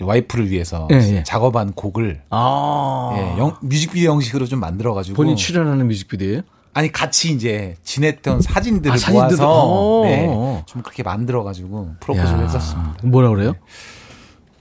[0.00, 1.22] 와이프를 위해서 예, 예.
[1.24, 6.40] 작업한 곡을 아 예, 영- 뮤직비디오 형식으로 좀 만들어 가지고 본인 출연하는 뮤직비디오예요?
[6.72, 10.04] 아니 같이 이제 지냈던 사진들을 아, 사진들을- 모아서 어.
[10.04, 12.94] 네, 좀 그렇게 만들어 가지고 프로포즈를 야, 했었습니다.
[13.02, 13.52] 뭐라 그래요?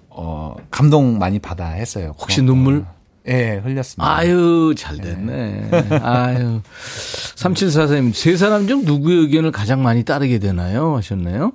[0.10, 2.14] 어 감동 많이 받아 했어요.
[2.20, 2.42] 혹시.
[2.42, 2.86] 눈물?
[3.30, 4.18] 예, 흘렸습니다.
[4.18, 5.70] 아유, 잘 됐네.
[6.02, 6.62] 아유.
[7.36, 10.96] 3744님, 세 사람 중 누구의 의견을 가장 많이 따르게 되나요?
[10.96, 11.52] 하셨나요?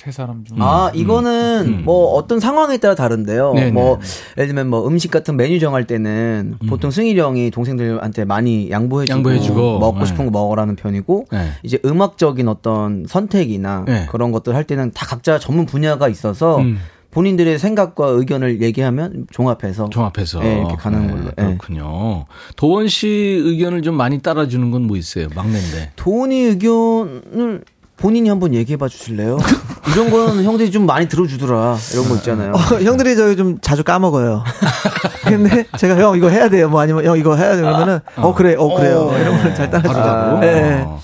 [0.00, 0.56] 세 사람 중.
[0.60, 1.82] 아, 이거는 음.
[1.84, 3.52] 뭐 어떤 상황에 따라 다른데요.
[3.52, 3.72] 네네.
[3.72, 3.98] 뭐
[4.38, 9.78] 예를 들면 뭐 음식 같은 메뉴 정할 때는 보통 승일이 형이 동생들한테 많이 양보해주고, 양보해주고,
[9.78, 10.06] 먹고 네.
[10.06, 11.50] 싶은 거 먹으라는 편이고 네.
[11.62, 14.06] 이제 음악적인 어떤 선택이나 네.
[14.10, 16.78] 그런 것들 할 때는 다 각자 전문 분야가 있어서 음.
[17.10, 20.40] 본인들의 생각과 의견을 얘기하면 종합해서 종합해서.
[20.40, 21.24] 네, 이렇게 가는 네, 걸로.
[21.24, 21.32] 네.
[21.56, 22.26] 그렇군요.
[22.56, 25.28] 도원 씨 의견을 좀 많이 따라주는 건 뭐 있어요?
[25.34, 25.92] 막내인데.
[25.96, 27.62] 도훈이 의견을
[27.96, 29.38] 본인이 한번 얘기해 봐 주실래요?
[29.92, 31.76] 이런 거는 형들이 좀 많이 들어주더라.
[31.92, 32.52] 이런 거 있잖아요.
[32.52, 34.42] 어, 형들이 저희 좀 자주 까먹어요.
[35.24, 36.68] 근데 제가 형 이거 해야 돼요.
[36.70, 37.66] 뭐 아니면 형 이거 해야 돼요.
[37.66, 39.12] 그러면은 어, 그래, 어 그래요.
[39.20, 39.92] 이런 걸 잘 따라주고.
[39.94, 40.40] 바로잡고.
[40.40, 40.84] 네.
[40.86, 41.00] 어.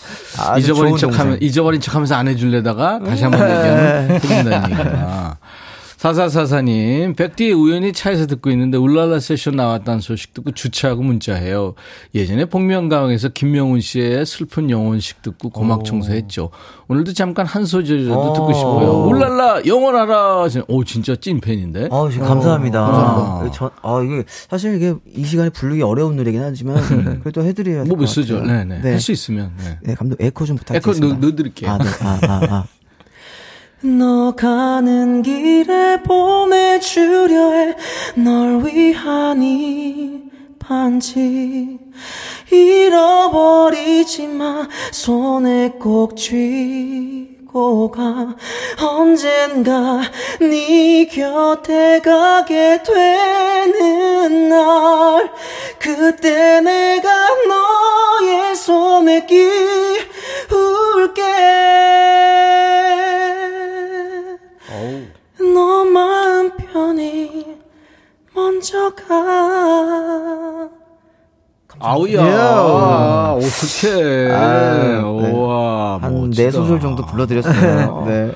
[0.59, 1.39] 잊어버린 척 하면 동생.
[1.49, 5.26] 잊어버린 척 하면서 안 해줄래다가 다시 한번 얘기하면 해준다는 얘기구나.
[5.97, 11.75] 사사사사님, 백디에 우연히 차에서 듣고 있는데 울랄라 세션 나왔다는 소식 듣고 주차하고 문자해요.
[12.15, 16.51] 예전에 복면가왕에서 김명훈 씨의 슬픈 영혼식 듣고 고막 청소했죠.
[16.89, 19.07] 오늘도 잠깐 한 소절이라도 듣고 싶어요.
[19.07, 20.47] 울랄라 영원하라.
[20.69, 21.89] 오 진짜 찐 팬인데.
[21.91, 22.81] 아, 감사합니다.
[22.81, 23.53] 감사합니다.
[23.57, 26.77] 저, 아, 이게 사실 이게 이 시간에 부르기 어려운 노래긴 하지만
[27.21, 28.41] 그래도 해드려야 될것 소절.
[28.43, 28.59] 같아요.
[28.65, 28.81] 네네.
[28.83, 28.91] 네.
[28.91, 29.53] 할 수 있으면.
[29.59, 29.79] 네.
[29.83, 31.15] 네, 감독 에코 좀 에코 부탁드리겠습니다.
[31.17, 31.71] 넣, 넣어드릴게요.
[31.71, 31.85] 아, 네.
[32.03, 32.65] 아, 아, 아.
[33.87, 37.77] 너 가는 길에 보내주려 해.
[38.17, 40.23] 널 위한 이
[40.59, 41.79] 반지
[42.51, 44.67] 잃어버리지 마.
[44.91, 48.35] 손에 꼭 쥐고 가.
[48.83, 50.01] 언젠가
[50.41, 55.31] 네 곁에 가게 되는 날.
[55.79, 59.47] 그때 내가 너의 손에 끼울게
[68.97, 70.69] 가
[71.79, 72.13] 아우야.
[72.13, 73.37] 예.
[73.47, 74.33] 어떡해.
[74.33, 74.97] 아, 네.
[75.03, 75.99] 우와.
[76.01, 76.31] 한.
[76.31, 78.05] 네 소절 정도 불러드렸어요.
[78.09, 78.33] 네.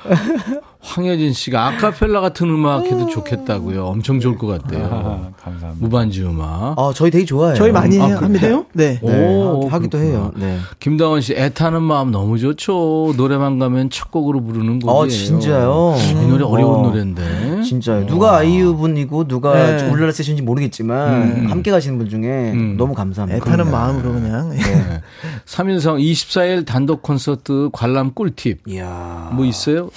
[0.83, 3.85] 황여진 씨가 아카펠라 같은 음악 해도 좋겠다고요.
[3.85, 4.83] 엄청 좋을 것 같대요.
[4.91, 5.73] 아, 감사합니다.
[5.85, 6.73] 무반주 음악.
[6.77, 7.55] 아, 저희 되게 좋아해요.
[7.55, 8.17] 저희 많이 아, 해요.
[8.19, 8.25] 그래요?
[8.25, 8.63] 합니다.
[8.73, 8.99] 네.
[9.01, 10.03] 네, 오, 하- 하기도 그렇구나.
[10.19, 10.31] 해요.
[10.35, 10.57] 네.
[10.79, 13.13] 김다원 씨, 애타는 마음 너무 좋죠.
[13.15, 15.03] 노래방 가면 첫 곡으로 부르는 곡이에요.
[15.03, 15.95] 아, 진짜요?
[16.23, 16.87] 이 노래 어려운 와.
[16.87, 17.21] 노래인데.
[17.61, 18.05] 진짜요.
[18.07, 19.89] 누가 아이유 분이고 누가 네.
[19.89, 21.51] 울랄라 세션인지 모르겠지만 음.
[21.51, 22.75] 함께 가시는 분 중에 음.
[22.77, 23.37] 너무 감사합니다.
[23.37, 24.49] 애타는 마음으로 그냥.
[24.49, 25.01] 네.
[25.45, 28.67] 삼인성 24일 단독 콘서트 관람 꿀팁.
[28.67, 29.29] 이야.
[29.33, 29.89] 뭐 있어요?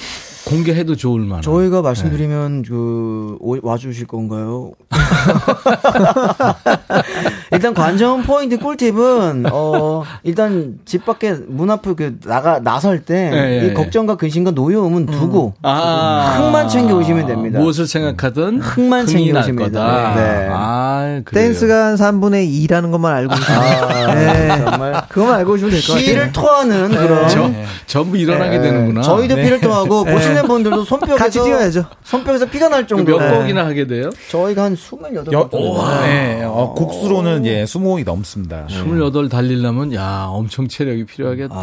[0.46, 1.42] 공개해도 좋을 만한.
[1.42, 4.72] 저희가 말씀드리면 그 오- 와주실 건가요?
[7.50, 13.60] 일단 관전 포인트 꿀팁은 어 일단 집 밖에 문 앞을 그 나가 나설 때이 예,
[13.62, 13.72] 예, 예.
[13.72, 16.36] 걱정과 근심과 노여움은 두고 아.
[16.38, 17.58] 흙만 챙겨 오시면 됩니다.
[17.60, 19.86] 무엇을 생각하든 날 챙겨 오시면 거다.
[19.86, 20.14] 됩니다.
[20.16, 20.48] 네.
[20.52, 21.20] 아.
[21.32, 24.48] 댄스가 한 3분의 2라는 것만 알고 계시면 아, 네.
[24.64, 26.06] 정말 그것만 알고 오시면 될 것 같아요.
[26.06, 27.50] 피를 토하는 그런 저,
[27.86, 29.00] 전부 일어나게 되는구나.
[29.00, 29.06] 네.
[29.06, 29.42] 저희도 네.
[29.44, 31.84] 피를 토하고 보시 는 분들도 손뼉에서 같이 뛰어야죠.
[32.02, 34.10] 손뼉에서 피가 날그 정도로 몇 곡이나 하게 돼요?
[34.30, 35.84] 저희가 한 28번 여, 정도.
[36.02, 38.66] 네, 어, 곡수로는 예, 20곡이 넘습니다.
[38.68, 41.54] 28 달리려면 야 엄청 체력이 필요하겠다.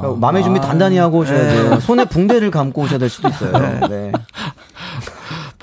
[0.00, 1.80] 그러니까 마음의 준비 단단히 하고 오셔야 돼요.
[1.80, 3.52] 손에 붕대를 감고 오셔야 될 수도 있어요.
[3.88, 4.12] 네.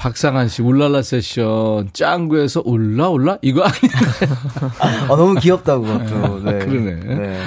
[0.02, 3.92] 박상한 씨 울랄라 세션 짱구에서 울라 울라 이거 아니야?
[5.08, 6.40] 아, 너무 귀엽다고 그것도.
[6.44, 6.58] 네.
[6.58, 6.96] 그러네.
[6.96, 7.40] 네.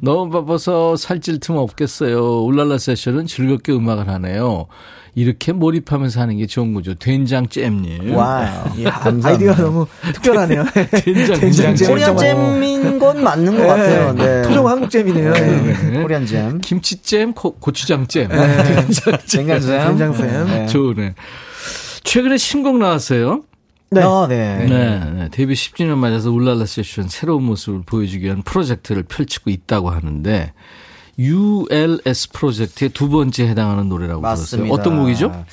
[0.00, 2.42] 너무 바빠서 살찔 틈 없겠어요.
[2.42, 4.66] 울랄라 세션은 즐겁게 음악을 하네요.
[5.14, 6.94] 이렇게 몰입하면서 하는 게 좋은 거죠.
[6.94, 8.16] 된장 잼님.
[8.16, 8.48] 와우.
[8.78, 10.64] 이야, 아이디어가 너무 특별하네요.
[11.04, 11.88] 된장, 된장 잼.
[11.88, 14.12] Korean 잼인 건 맞는 것 같아요.
[14.14, 14.42] 네.
[14.42, 15.32] 토종 한국잼이네요.
[15.34, 16.02] 네.
[16.02, 16.60] Korean 잼.
[16.60, 18.28] 김치잼, 고, 고추장잼.
[18.28, 19.18] 된장잼.
[19.28, 20.46] 된장잼.
[20.48, 20.66] 네.
[20.66, 21.14] 좋네.
[22.04, 23.44] 최근에 신곡 나왔어요.
[23.90, 24.02] 네.
[24.02, 24.66] 아, 네.
[24.66, 25.28] 네, 네.
[25.30, 30.52] 데뷔 10주년 맞아서 울랄라 세션 새로운 모습을 보여주기 위한 프로젝트를 펼치고 있다고 하는데
[31.18, 34.68] ULS 프로젝트의 두 번째 해당하는 노래라고 맞습니다.
[34.68, 34.72] 들었어요.
[34.72, 35.44] 어떤 곡이죠?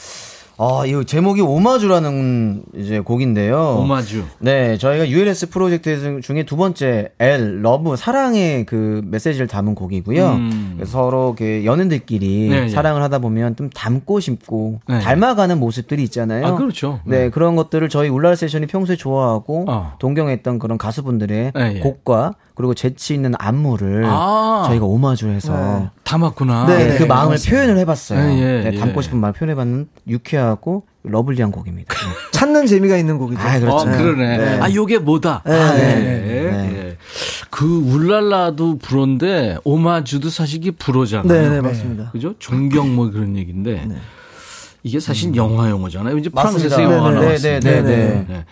[0.62, 3.78] 아, 이 제목이 오마주라는 이제 곡인데요.
[3.80, 4.26] 오마주.
[4.40, 10.32] 네, 저희가 ULS 프로젝트 중에 두 번째 L love 사랑의 그 메시지를 담은 곡이고요.
[10.32, 10.82] 음.
[10.86, 12.70] 서로 이렇게 연인들끼리 네, 네.
[12.70, 15.00] 사랑을 하다 보면 좀 닮고 싶고 네.
[15.00, 16.46] 닮아가는 모습들이 있잖아요.
[16.46, 17.00] 아, 그렇죠.
[17.06, 19.94] 네, 그런 것들을 저희 울랄 세션이 평소에 좋아하고 어.
[20.00, 21.80] 동경했던 그런 가수분들의 네, 예.
[21.80, 24.66] 곡과 그리고 재치 있는 안무를 아.
[24.68, 25.90] 저희가 오마주해서 네.
[26.04, 26.66] 담았구나.
[26.66, 27.56] 네, 네, 그 마음을 맞습니다.
[27.56, 28.20] 표현을 해봤어요.
[28.20, 28.78] 예, 예, 네, 예.
[28.78, 31.96] 담고 싶은 마음 표현해봤는 유쾌하고 러블리한 곡입니다.
[31.96, 32.12] 네.
[32.38, 33.42] 찾는 재미가 있는 곡이죠.
[33.42, 33.78] 아, 그렇죠.
[33.78, 34.38] 어, 그러네.
[34.38, 34.60] 네.
[34.60, 35.42] 아, 요게 뭐다.
[35.46, 35.54] 네.
[35.54, 35.96] 아, 네.
[35.96, 36.52] 네.
[36.52, 36.98] 네.
[37.50, 41.42] 그 울랄라도 불어인데 오마주도 사실 이게 불어잖아요.
[41.42, 42.12] 네, 네, 맞습니다.
[42.12, 42.34] 그죠?
[42.40, 43.88] 존경 뭐 그런 얘기인데
[44.84, 46.18] 이게 사실 영화 용어잖아요.
[46.18, 46.30] 이제.
[46.30, 47.60] 프랑스에서 영화 네, 나왔어요.
[47.62, 48.46] 네, 네, 네, 네.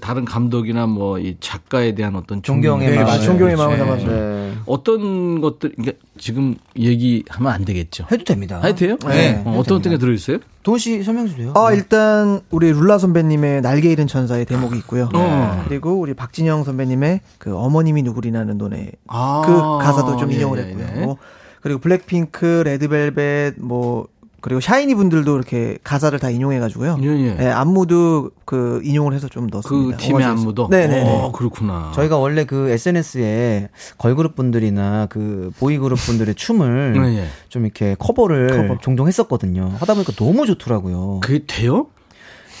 [0.00, 3.06] 다른 감독이나 뭐 이 작가에 대한 어떤 존경의 마음.
[3.06, 3.22] 있어요.
[3.22, 3.84] 존경의 마음을 네.
[3.84, 4.06] 담아서.
[4.06, 4.52] 네.
[4.66, 8.06] 어떤 것들 그러니까 지금 얘기하면 안 되겠죠.
[8.10, 8.60] 해도 됩니다.
[8.62, 8.96] 해도 돼요?
[9.08, 9.42] 네.
[9.44, 10.38] 어, 어떤 어떤 게 들어 있어요?
[10.62, 11.52] 도시 설명 주세요.
[11.56, 15.08] 아, 일단 우리 룰라 선배님의 날개 잃은 천사의 대목이 있고요.
[15.14, 15.64] 어.
[15.68, 20.62] 그리고 우리 박진영 선배님의 그 어머님이 누구리라는 노래 아, 그 가사도 좀 예, 인용을 예,
[20.62, 21.16] 했고요.
[21.60, 24.06] 그리고 블랙핑크, 레드벨벳 뭐
[24.42, 26.98] 그리고 샤이니 분들도 이렇게 가사를 다 인용해가지고요.
[27.02, 27.36] 예, 예.
[27.40, 29.96] 예, 안무도 그 인용을 해서 좀그 넣었습니다.
[29.98, 30.32] 팀의 어머니에서.
[30.32, 30.68] 안무도.
[30.68, 31.02] 네네네.
[31.06, 31.92] 어, 그렇구나.
[31.94, 33.68] 저희가 원래 그 SNS에
[33.98, 37.26] 걸그룹 분들이나 그 보이그룹 분들의 춤을 예, 예.
[37.48, 38.80] 좀 이렇게 커버를 커버.
[38.80, 39.72] 종종 했었거든요.
[39.78, 41.20] 하다 보니까 너무 좋더라고요.
[41.22, 41.86] 그게 돼요?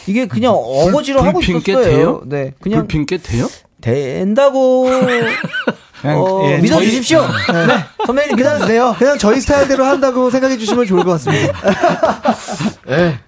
[0.06, 1.92] 이게 그냥 어거지로 하고 블핑 게 있었어요.
[1.94, 2.22] 돼요?
[2.26, 3.46] 네, 그냥 블핑 게 돼요?
[3.80, 4.86] 된다고
[6.04, 7.22] 어, 예, 믿어주십시오.
[7.22, 8.96] 네, 선배님 믿어주세요.
[8.98, 11.52] 그냥 저희 스타일대로 한다고 생각해 주시면 좋을 것 같습니다.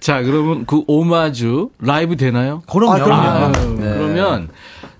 [0.00, 2.62] 자, 그러면 그 오마주 라이브 되나요?
[2.70, 2.92] 그럼요.
[2.92, 3.22] 아, 그럼요.
[3.24, 4.48] 아유, 그러면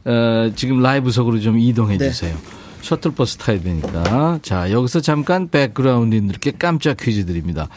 [0.04, 2.10] 어, 지금 라이브석으로 좀 이동해 네.
[2.10, 2.36] 주세요.
[2.82, 4.38] 셔틀버스 타야 되니까.
[4.42, 7.68] 자, 여기서 잠깐 백그라운드님들께 깜짝 퀴즈 드립니다.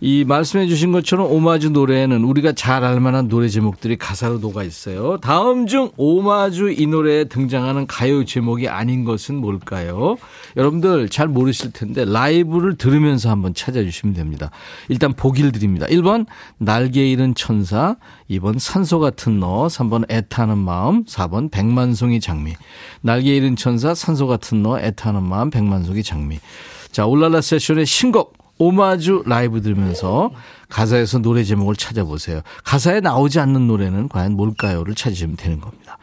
[0.00, 5.18] 이 말씀해 주신 것처럼 오마주 노래에는 우리가 잘 알만한 노래 제목들이 가사로 녹아 있어요.
[5.18, 10.16] 다음 중 오마주 이 노래에 등장하는 가요 제목이 아닌 것은 뭘까요?
[10.56, 14.52] 여러분들 잘 모르실 텐데 라이브를 들으면서 한번 찾아주시면 됩니다.
[14.88, 15.86] 일단 보기를 드립니다.
[15.86, 16.26] 1번
[16.58, 17.96] 날개 잃은 천사,
[18.30, 22.52] 2번 산소 같은 너, 3번 애타는 마음, 4번 백만송이 장미.
[23.00, 26.38] 날개 잃은 천사, 산소 같은 너, 애타는 마음, 백만송이 장미.
[26.92, 30.30] 자, 올랄라 세션의 신곡 오마주 라이브 들으면서
[30.68, 32.42] 가사에서 노래 제목을 찾아보세요.
[32.64, 35.98] 가사에 나오지 않는 노래는 과연 뭘까요?를 찾으시면 되는 겁니다.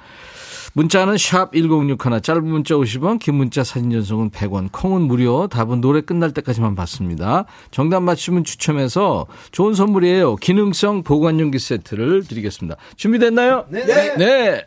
[0.74, 6.02] 문자는 샵 1061, 짧은 문자 50원, 긴 문자 사진 전송은 100원, 콩은 무료, 답은 노래
[6.02, 7.46] 끝날 때까지만 받습니다.
[7.72, 10.36] 정답 맞추면 추첨해서 좋은 선물이에요.
[10.36, 12.76] 기능성 보관용기 세트를 드리겠습니다.
[12.98, 13.68] 준비됐나요?
[13.70, 13.86] 네.
[14.18, 14.66] 네.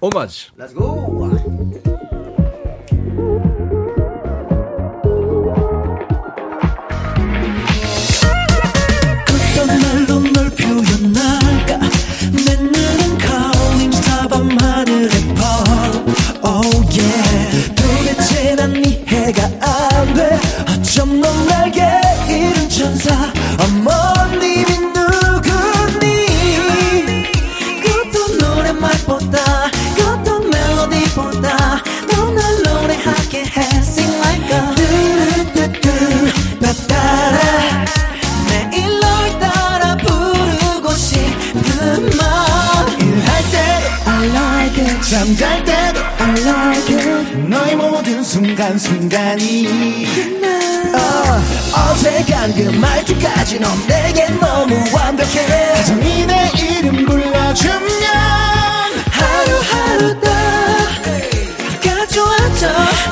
[0.00, 0.52] 오마주.
[0.56, 1.85] 어떤
[48.66, 50.06] 순간순간이
[50.92, 50.98] 어,
[51.92, 55.46] 어색한 그 말투까지 넌 내게 너무 완벽해.
[55.74, 57.80] 가정이 내 이름 불러주면
[59.10, 60.30] 하루하루 더
[61.80, 62.66] 가져왔죠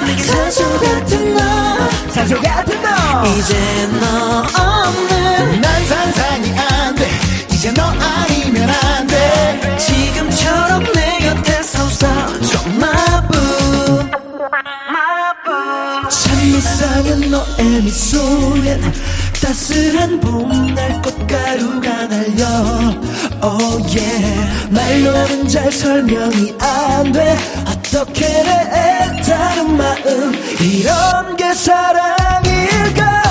[0.07, 1.41] 내게 산소 같은 너
[2.11, 3.25] 산소 같은 너.
[3.39, 7.09] 이제 너 없는 난 상상이 안 돼.
[7.53, 9.77] 이제 너 아니면 안 돼.
[9.79, 11.91] 지금처럼 내 곁에서 웃
[17.35, 18.81] 너의 미소엔
[19.43, 22.45] 따스한 봄날 꽃가루가 날려.
[23.43, 24.71] Oh yeah.
[24.71, 27.37] 말로는 잘 설명이 안 돼.
[27.67, 30.33] 어떻게 내 애타는 마음.
[30.61, 33.23] 이런 게 사랑일까?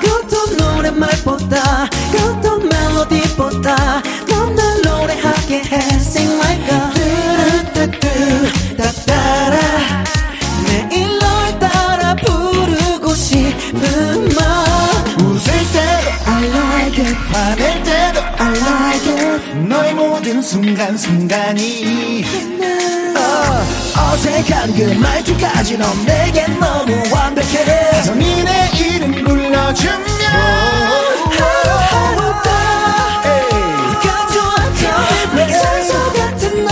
[0.00, 6.95] 그것도 노래말보다 그것도 멜로디보다 넌날 노래하게 해 Sing like a
[20.46, 22.24] 순간순간이
[23.16, 23.20] 어,
[24.12, 27.64] 어색한 그 말투까지 넌 내게 너무 완벽해.
[27.90, 29.98] 가정이 내 이름 불러주면
[31.32, 32.50] 하루하루 더
[34.08, 36.70] 가져왔죠 내게 산소 같은 너.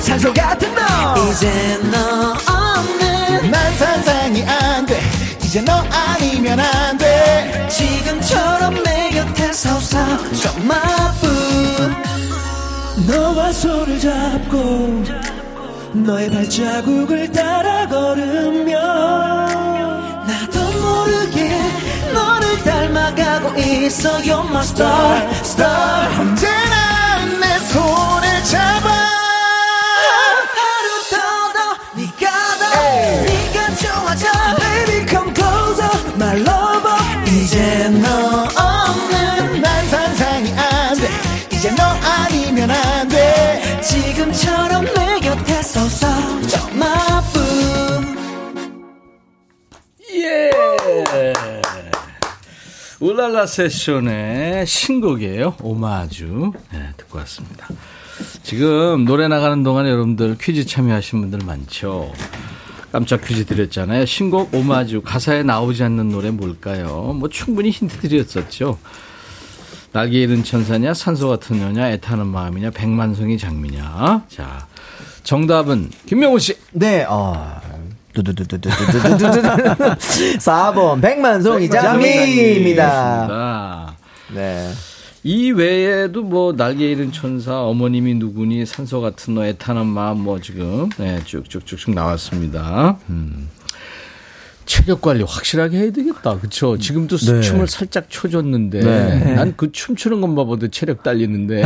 [0.00, 1.30] 산소 같은 너.
[1.30, 5.00] 이제 너 없는 난 상상이 안돼.
[5.44, 7.68] 이제 너 아니면 안돼.
[7.70, 11.35] 지금처럼 내 곁에서 웃어줘 마부
[13.06, 15.04] 너와 손을 잡고
[15.92, 18.76] 너의 발자국을 따라 걸으며
[20.26, 21.60] 나도 모르게
[22.12, 24.18] 너를 닮아가고 있어.
[24.18, 26.20] You're my star, star.
[26.20, 28.88] 언제나 내 손을 잡아.
[30.56, 31.58] 하루 더더
[31.94, 32.24] 네가
[32.58, 32.64] 더
[33.24, 34.24] 네가 좋아져.
[34.58, 36.36] Baby come closer my
[37.28, 38.55] 이제 너
[44.06, 46.06] 지금처럼 내 곁에 서서
[46.46, 47.42] 저마쁨
[50.14, 50.50] 예.
[53.00, 55.56] 울랄라 세션의 신곡이에요.
[55.60, 56.52] 오마주.
[56.72, 57.66] 네, 듣고 왔습니다.
[58.44, 62.12] 지금 노래 나가는 동안 여러분들 퀴즈 참여하신 분들 많죠?
[62.92, 64.06] 깜짝 퀴즈 드렸잖아요.
[64.06, 67.12] 신곡 오마주 가사에 나오지 않는 노래 뭘까요?
[67.18, 68.78] 뭐 충분히 힌트 드렸었죠.
[69.96, 74.24] 날개 잃은 천사냐 산소 같은 여냐 애타는 마음이냐 백만송이 장미냐.
[74.28, 74.66] 자
[75.22, 76.54] 정답은 김명호 씨.
[76.72, 77.58] 네, 어.
[78.12, 79.16] 두두두두두두두두두
[80.36, 82.90] 4번 백만송이 장미입니다.
[82.90, 83.96] 장미입니다.
[84.34, 84.70] 네.
[85.24, 90.90] 이 외에도 뭐 날개 잃은 천사, 어머님이 누구니, 산소 같은 너, 애타는 마음 뭐 지금
[90.98, 92.98] 네, 쭉쭉쭉쭉 나왔습니다.
[93.08, 93.48] 음.
[94.66, 96.38] 체력 관리 확실하게 해야 되겠다.
[96.38, 96.76] 그쵸?
[96.76, 97.40] 지금도 네.
[97.40, 99.34] 춤을 살짝 춰줬는데, 네.
[99.34, 101.62] 난그 춤추는 것만 봐도 체력 딸리는데,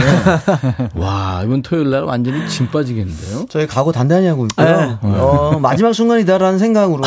[0.95, 3.47] 와, 이번 토요일 날 완전히 진 빠지겠는데요?
[3.49, 4.99] 저희 각오 단단히 하고 있고요.
[5.03, 7.03] 어, 마지막 순간이다라는 생각으로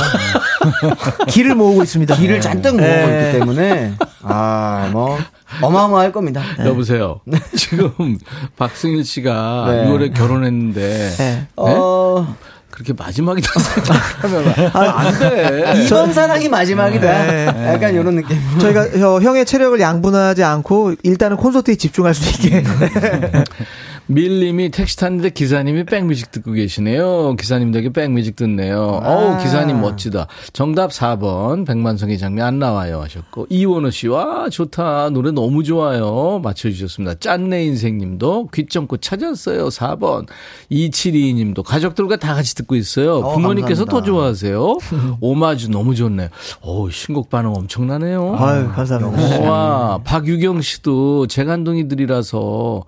[1.30, 2.16] 길을 모으고 있습니다.
[2.16, 3.28] 길을 잔뜩 모으고 네.
[3.28, 5.18] 있기 때문에 아, 뭐
[5.62, 6.42] 어마어마할 겁니다.
[6.66, 7.22] 여보세요.
[7.56, 8.18] 지금
[8.58, 9.86] 박승일 씨가 네.
[9.88, 11.48] 6월에 결혼했는데, 네.
[11.56, 12.36] 어,
[12.74, 15.84] 그렇게 마지막이다 생각하면 안 돼.
[15.86, 17.72] 이번 사랑이 마지막이다.
[17.72, 18.36] 약간 이런 느낌.
[18.60, 22.64] 저희가 혀- 형의 체력을 양분하지 않고 일단은 콘서트에 집중할 수 있게.
[24.08, 27.36] 밀님이 택시 탔는데 기사님이 백뮤직 듣고 계시네요.
[27.38, 29.02] 기사님 덕에 백뮤직 듣네요.
[29.04, 30.28] 어우, 기사님 멋지다.
[30.52, 33.02] 정답 4번, 백만성의 장미 안 나와요.
[33.02, 33.48] 하셨고.
[33.50, 35.10] 이원호 씨, 와, 좋다.
[35.12, 36.40] 노래 너무 좋아요.
[36.44, 37.20] 맞춰주셨습니다.
[37.20, 39.70] 짠내 인생 님도 귀점고 찾았어요.
[39.70, 40.28] 4번.
[40.70, 43.18] 2722 님도 가족들과 다 같이 듣고 있어요.
[43.20, 44.12] 어, 부모님께서 더 감사합니다.
[44.12, 44.78] 좋아하세요.
[45.22, 46.28] 오마주 너무 좋네요.
[46.62, 48.36] 어우, 신곡 반응 엄청나네요.
[48.38, 49.40] 아유, 감사합니다.
[49.50, 52.84] 와, 박유경 씨도 재간둥이들이라서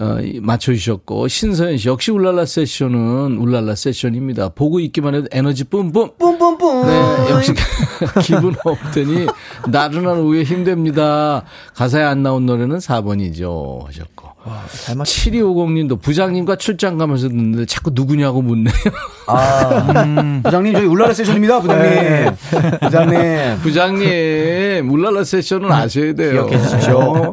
[0.00, 4.50] 어, 이- 맞춰주셨고 신서연 씨 역시 울랄라 세션은 울랄라 세션입니다.
[4.50, 6.10] 보고 있기만 해도 에너지 뿜뿜.
[6.18, 6.86] 뿜뿜뿜.
[6.86, 7.52] 네, 역시
[8.22, 9.26] 기분 없더니
[9.68, 11.44] 나른한 오후에 힘듭니다.
[11.74, 14.26] 가사에 안 나온 노래는 4번이죠 하셨고.
[14.84, 15.04] 잘 맞.
[15.04, 18.72] 7250님도 부장님과 출장 가면서 듣는데 자꾸 누구냐고 묻네요.
[19.26, 22.36] 아, 부장님 저희 울라라 세션입니다, 부장님.
[22.80, 23.58] 부장님.
[23.62, 26.46] 부장님, 울랄라 세션은 아셔야 돼요.
[26.46, 27.32] 기억해 주십시오.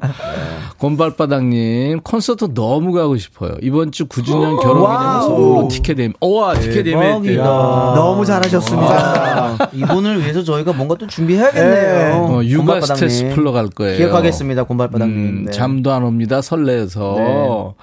[0.78, 3.56] 곰발바닥님, 콘서트 너무 가고 싶어요.
[3.62, 6.14] 이번 주 9주년 결혼기념 선물로 티켓 예매.
[6.22, 6.84] 와, 티켓.
[6.84, 7.44] 대박이다.
[7.44, 8.88] 너무 잘하셨습니다.
[8.94, 12.16] 아, 이분을 위해서 저희가 뭔가 또 준비해야겠네요.
[12.16, 12.96] 어, 육아 곰발바닥님.
[13.10, 13.98] 스트레스 풀러 갈 거예요.
[13.98, 15.18] 기억하겠습니다, 곰발바닥님.
[15.18, 15.52] 음, 네.
[15.52, 16.42] 잠도 안 옵니다.
[16.42, 17.16] 설레서.
[17.18, 17.74] 네.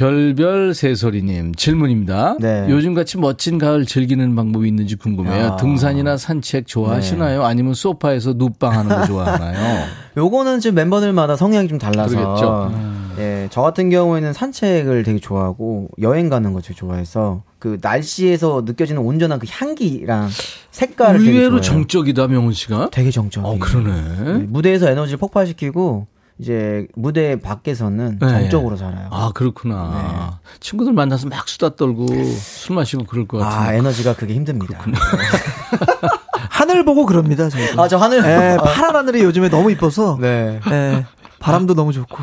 [0.00, 2.38] 별별 새소리님 질문입니다.
[2.40, 2.64] 네.
[2.70, 5.44] 요즘같이 멋진 가을 즐기는 방법이 있는지 궁금해요.
[5.44, 5.56] 야.
[5.56, 7.44] 등산이나 산책 좋아하시나요?
[7.44, 9.84] 아니면 소파에서 눕방하는 거 좋아하나요?
[10.16, 12.16] 요거는 지금 멤버들마다 성향이 좀 달라서.
[12.16, 12.72] 그러겠죠.
[13.18, 19.02] 예, 저 같은 경우에는 산책을 되게 좋아하고 여행 가는 거 되게 좋아해서 그 날씨에서 느껴지는
[19.02, 20.30] 온전한 그 향기랑
[20.70, 21.82] 색깔을 되게 의외로 좋아해요.
[21.82, 22.88] 정적이다 명훈 씨가.
[22.90, 23.44] 되게 정적.
[23.44, 24.46] 어 그러네.
[24.48, 26.06] 무대에서 에너지를 폭발시키고
[26.40, 28.26] 이제 무대 밖에서는 네.
[28.26, 29.08] 정적으로 살아요.
[29.10, 30.40] 아 그렇구나.
[30.60, 33.76] 친구들 만나서 막 수다 떨고 술 마시고 그럴 것 아, 같은데.
[33.78, 34.78] 에너지가 그게 힘듭니다.
[36.48, 37.80] 하늘 보고 그럽니다, 저희도.
[37.82, 38.18] 아, 저 하늘.
[38.18, 40.18] 예, 파란 하늘이 요즘에 너무 이뻐서.
[40.20, 40.60] 네.
[40.70, 41.04] 예,
[41.40, 42.16] 바람도 너무 좋고.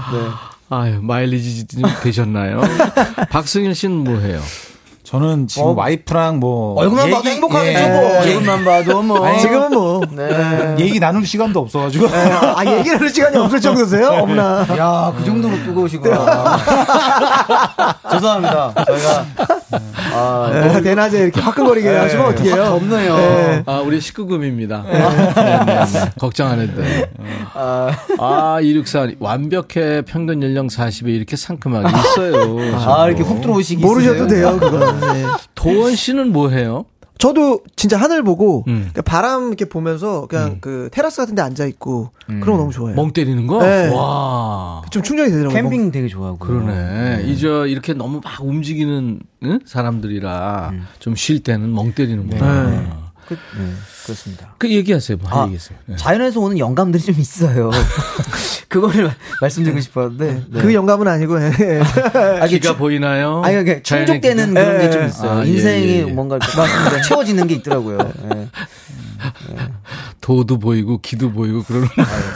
[0.70, 2.60] 아유 마일리지 좀 되셨나요?
[3.32, 4.42] 박승일 씨는 뭐 해요?
[5.08, 8.20] 저는 지금 어, 와이프랑 뭐 얼굴만 봐도 얘기- 행복하겠죠, 예, 뭐.
[8.20, 9.26] 얼굴만 봐도 뭐.
[9.26, 10.02] 아니, 지금은 뭐.
[10.12, 10.76] 네.
[10.80, 14.08] 얘기 나눌 시간도 없어가지고 아, 얘기하는 시간이 없을 정도세요?
[14.10, 14.66] 없나.
[14.78, 16.58] 야, 그 정도로 뜨거우시구나.
[18.12, 18.74] 죄송합니다.
[18.86, 19.26] 저희가,
[20.14, 22.56] 아, 예, 대낮에 이렇게 화끈거리게 하시면 어떡해요?
[22.66, 23.16] 덥네요.
[23.18, 23.64] 예.
[23.66, 24.84] 아 우리 식구금입니다.
[24.84, 26.12] 네, 네, 네.
[26.20, 27.12] 걱정 안 해도 돼.
[27.54, 32.58] 아, 264 완벽해 평균 연령 40에 이렇게 상큼하게 있어요.
[32.78, 34.58] 아, 이렇게 훅 들어오시기 모르셔도 있으세요?
[34.58, 35.16] 돼요, 그거는.
[35.20, 35.26] 예.
[35.56, 36.86] 도원 씨는 뭐 해요?
[37.18, 38.90] 저도 진짜 하늘 보고 음.
[38.92, 42.96] 그러니까 바람 이렇게 보면서 그냥 그 테라스 같은 데 앉아 있고 그런 거 너무 좋아해요.
[42.96, 43.60] 멍 때리는 거?
[43.64, 43.90] 네.
[43.94, 44.82] 와.
[44.92, 45.62] 좀 충전이 되더라고요.
[45.62, 46.38] 캠핑 되게 좋아하고.
[46.40, 47.24] 그러네.
[47.28, 49.60] 이제 이렇게 너무 막 움직이는 응?
[49.66, 52.70] 사람들이라 좀 쉴 때는 멍 때리는구나.
[52.70, 52.88] 네.
[53.28, 53.72] 그, 네,
[54.06, 54.56] 그렇습니다.
[54.58, 55.18] 그 얘기하세요.
[55.18, 55.78] 뭐 아, 얘기했어요.
[55.86, 55.96] 네.
[55.98, 57.70] 자연에서 오는 영감들이 좀 있어요.
[58.70, 59.12] 그거를
[59.42, 60.44] 말씀드리고 싶었는데.
[60.50, 60.62] 네.
[60.62, 61.82] 그 영감은 아니고 예.
[62.42, 63.42] 아, 기가 충- 보이나요?
[63.44, 64.64] 아니, 자연의 충족되는 기가?
[64.66, 65.06] 그런 게좀 예.
[65.08, 65.32] 있어요.
[65.32, 66.04] 아, 예, 인생이 예, 예.
[66.06, 66.40] 뭔가
[67.08, 67.98] 채워지는 게 있더라고요.
[68.34, 68.48] 예.
[70.22, 71.88] 도도 보이고 기도 보이고 그러는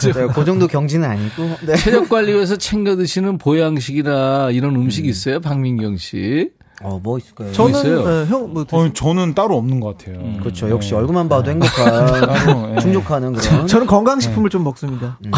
[0.01, 1.57] 제가 그 정도 경지는 아니고.
[1.65, 1.75] 네.
[1.75, 5.39] 체력 관리 위해서 챙겨 드시는 보양식이나 이런 음식 있어요?
[5.41, 6.49] 박민경 씨.
[6.83, 7.51] 어, 뭐 있을까요?
[7.51, 8.21] 저- 저는 있어요?
[8.21, 10.19] 예, 형뭐 어, 저는 따로 없는 것 같아요.
[10.39, 10.65] 그렇죠.
[10.67, 10.71] 네.
[10.71, 12.05] 역시 얼굴만 봐도 행복한,
[12.45, 12.79] 따로, 예.
[12.79, 13.67] 충족하는 그런.
[13.67, 15.17] 저는 건강식품을 좀 먹습니다.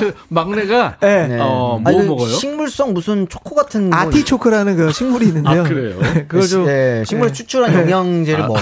[0.00, 1.38] 저 막내가 네.
[1.40, 2.28] 어, 뭐 아니, 그 먹어요?
[2.28, 5.60] 식물성 무슨 초코 같은 거 아티초크라는 그 식물이 있는데요.
[5.60, 5.98] 아, 그래요?
[6.26, 7.34] 그걸 좀 네, 식물에 네.
[7.34, 8.60] 추출한 영양제를 먹고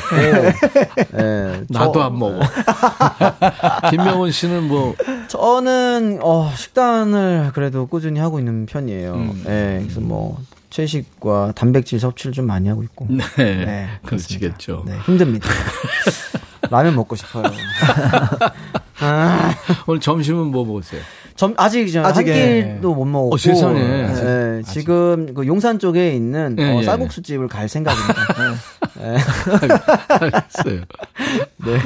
[1.12, 2.40] 네, 나도 저- 안 먹어.
[3.90, 4.94] 김명훈 씨는 뭐
[5.28, 9.12] 저는 어, 식단을 그래도 꾸준히 하고 있는 편이에요.
[9.14, 9.42] 음.
[9.46, 10.38] 네, 그래서 뭐
[10.70, 13.06] 채식과 단백질 섭취를 좀 많이 하고 있고.
[13.08, 14.84] 네, 네, 그러시겠죠.
[14.86, 15.48] 네, 힘듭니다.
[16.70, 17.44] 라면 먹고 싶어요.
[19.00, 19.54] 아,
[19.86, 21.00] 오늘 점심은 뭐 먹었어요?
[21.36, 23.34] 점, 아직 저 아직, 한 끼도 못 먹었고.
[23.34, 23.80] 어, 세상에.
[23.80, 26.82] 네, 지금 그 용산 쪽에 있는 예, 어, 예.
[26.82, 28.14] 쌀국수 집을 갈 생각입니다.
[28.96, 29.18] 네.
[30.08, 30.80] 알겠어요.
[31.58, 31.78] 네.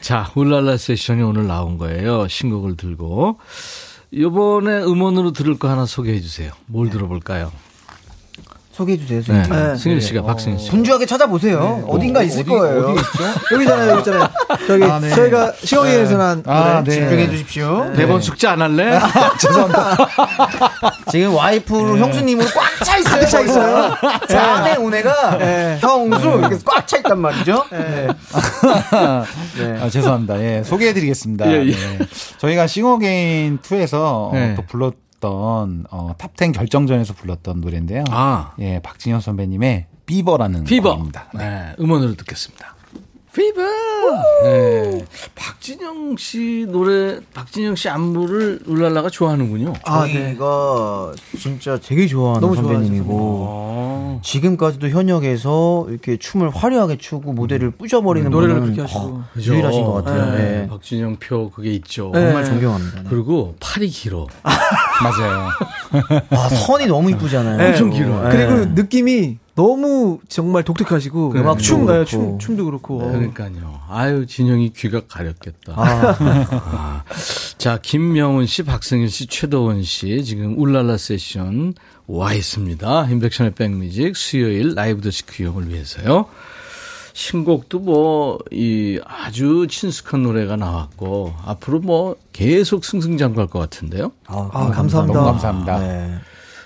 [0.00, 2.26] 자, 울랄라 세션이 오늘 나온 거예요.
[2.28, 3.38] 신곡을 들고.
[4.14, 6.50] 요번에 음원으로 들을 거 하나 소개해 주세요.
[6.66, 7.52] 뭘 들어볼까요?
[8.78, 9.22] 소개해 주세요.
[9.26, 9.42] 네.
[9.48, 9.76] 네.
[9.76, 10.70] 승일 씨가 박승일 씨.
[10.70, 11.84] 분주하게 찾아보세요.
[11.88, 12.94] 어딘가 있을 거예요.
[13.50, 14.28] 여기잖아요, 여기 있잖아요.
[14.68, 15.10] 저기 아, 네.
[15.10, 16.84] 저희가 시원이에서 난 아, 노래.
[16.84, 16.92] 네.
[17.00, 17.92] 집중해 주십시오.
[17.96, 18.96] 대본 숙제 안 할래?
[21.10, 23.26] 지금 와이프로 형수님으로 꽉 차 있어요.
[23.26, 23.94] 차 있어요.
[24.28, 27.64] 자매 운해가 형수 이렇게 꽉 차 있단 말이죠.
[27.72, 28.06] 네.
[29.58, 29.78] 네.
[29.82, 30.40] 아, 죄송합니다.
[30.40, 31.50] 예, 소개해 드리겠습니다.
[31.50, 31.70] 예, 예.
[31.70, 31.98] 예.
[32.38, 34.54] 저희가 싱어게인 2에서 네.
[34.54, 38.04] 또 불렀 던 어, top10 결정전에서 불렀던 노래인데요.
[38.10, 40.92] 아, 예, 박진영 선배님의 Fever라는 Fever.
[40.92, 41.30] 곡입니다.
[41.34, 42.74] 네, 음원으로 듣겠습니다.
[43.38, 43.62] Fever.
[44.42, 45.04] 네.
[45.36, 49.74] 박진영 씨 노래, 박진영 씨 안무를 울랄라가 좋아하는군요.
[49.84, 50.12] 아, 네.
[50.12, 54.20] 저희가 진짜 되게 좋아하는 너무 선배님이고 어.
[54.24, 59.00] 지금까지도 현역에서 이렇게 춤을 화려하게 추고 무대를 부셔버리는 노래를 그렇게 하시고.
[59.00, 59.54] 어, 그죠?
[59.54, 60.32] 유일하신 것 같아요.
[60.32, 60.38] 네.
[60.38, 60.68] 네.
[60.68, 62.10] 박진영 표 그게 있죠.
[62.12, 62.20] 네.
[62.20, 63.02] 정말 존경합니다.
[63.02, 63.06] 네.
[63.08, 64.26] 그리고 팔이 길어.
[65.02, 65.48] 맞아요.
[66.30, 67.56] 아, 선이 너무 이쁘잖아요.
[67.56, 67.68] 네.
[67.68, 68.28] 엄청 길어요.
[68.30, 72.04] 그리고 느낌이 너무 정말 독특하시고 음악도 춤, 네.
[72.04, 72.98] 춤 춤도 그렇고.
[72.98, 73.80] 그러니까요.
[73.88, 75.72] 아유, 진영이 귀가 가렵겠다.
[75.74, 76.16] 아,
[76.52, 77.04] 아.
[77.58, 81.74] 자, 김명훈 씨, 박승일 씨, 최도원 씨, 지금 울랄라 세션
[82.06, 83.08] 와 있습니다.
[83.10, 86.26] 인백션의 백뮤직 수요일 라이브 더시 큐형을 위해서요.
[87.14, 94.12] 신곡도 뭐, 이 아주 친숙한 노래가 나왔고, 앞으로 뭐 계속 승승장구할 것 같은데요.
[94.28, 95.18] 아, 감사합니다.
[95.18, 95.78] 너무 감사합니다.
[95.80, 96.14] 네.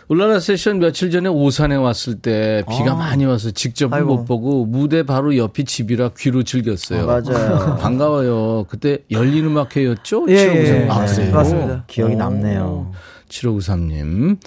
[0.08, 4.16] 울랄라 세션 며칠 전에 오산에 왔을 때 비가 많이 와서 직접 아이고.
[4.16, 7.08] 못 보고 무대 바로 옆이 집이라 귀로 즐겼어요.
[7.08, 7.76] 아, 맞아요.
[7.80, 8.66] 반가워요.
[8.68, 10.26] 그때 열린 음악회였죠?
[10.28, 10.56] 예, 7593.
[10.56, 11.14] 예, 아, 예.
[11.16, 11.32] 그래요?
[11.34, 11.84] 맞습니다.
[11.86, 12.18] 기억이 오.
[12.18, 12.92] 남네요.
[13.28, 14.38] 7593님.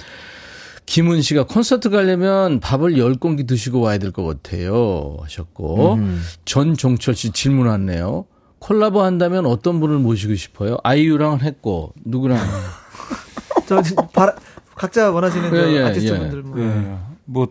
[0.85, 5.17] 김은 씨가 콘서트 가려면 밥을 10공기 드시고 와야 될 것 같아요.
[5.23, 5.97] 하셨고.
[6.45, 8.25] 전종철 씨 질문 왔네요.
[8.59, 10.77] 콜라보 한다면 어떤 분을 모시고 싶어요?
[10.83, 12.37] 아이유랑 했고, 누구랑?
[13.67, 13.81] 저
[14.13, 14.33] 바라,
[14.75, 16.59] 각자 원하시는 그 예, 예, 아티스트분들 뭐.
[16.59, 17.47] 예, 뭐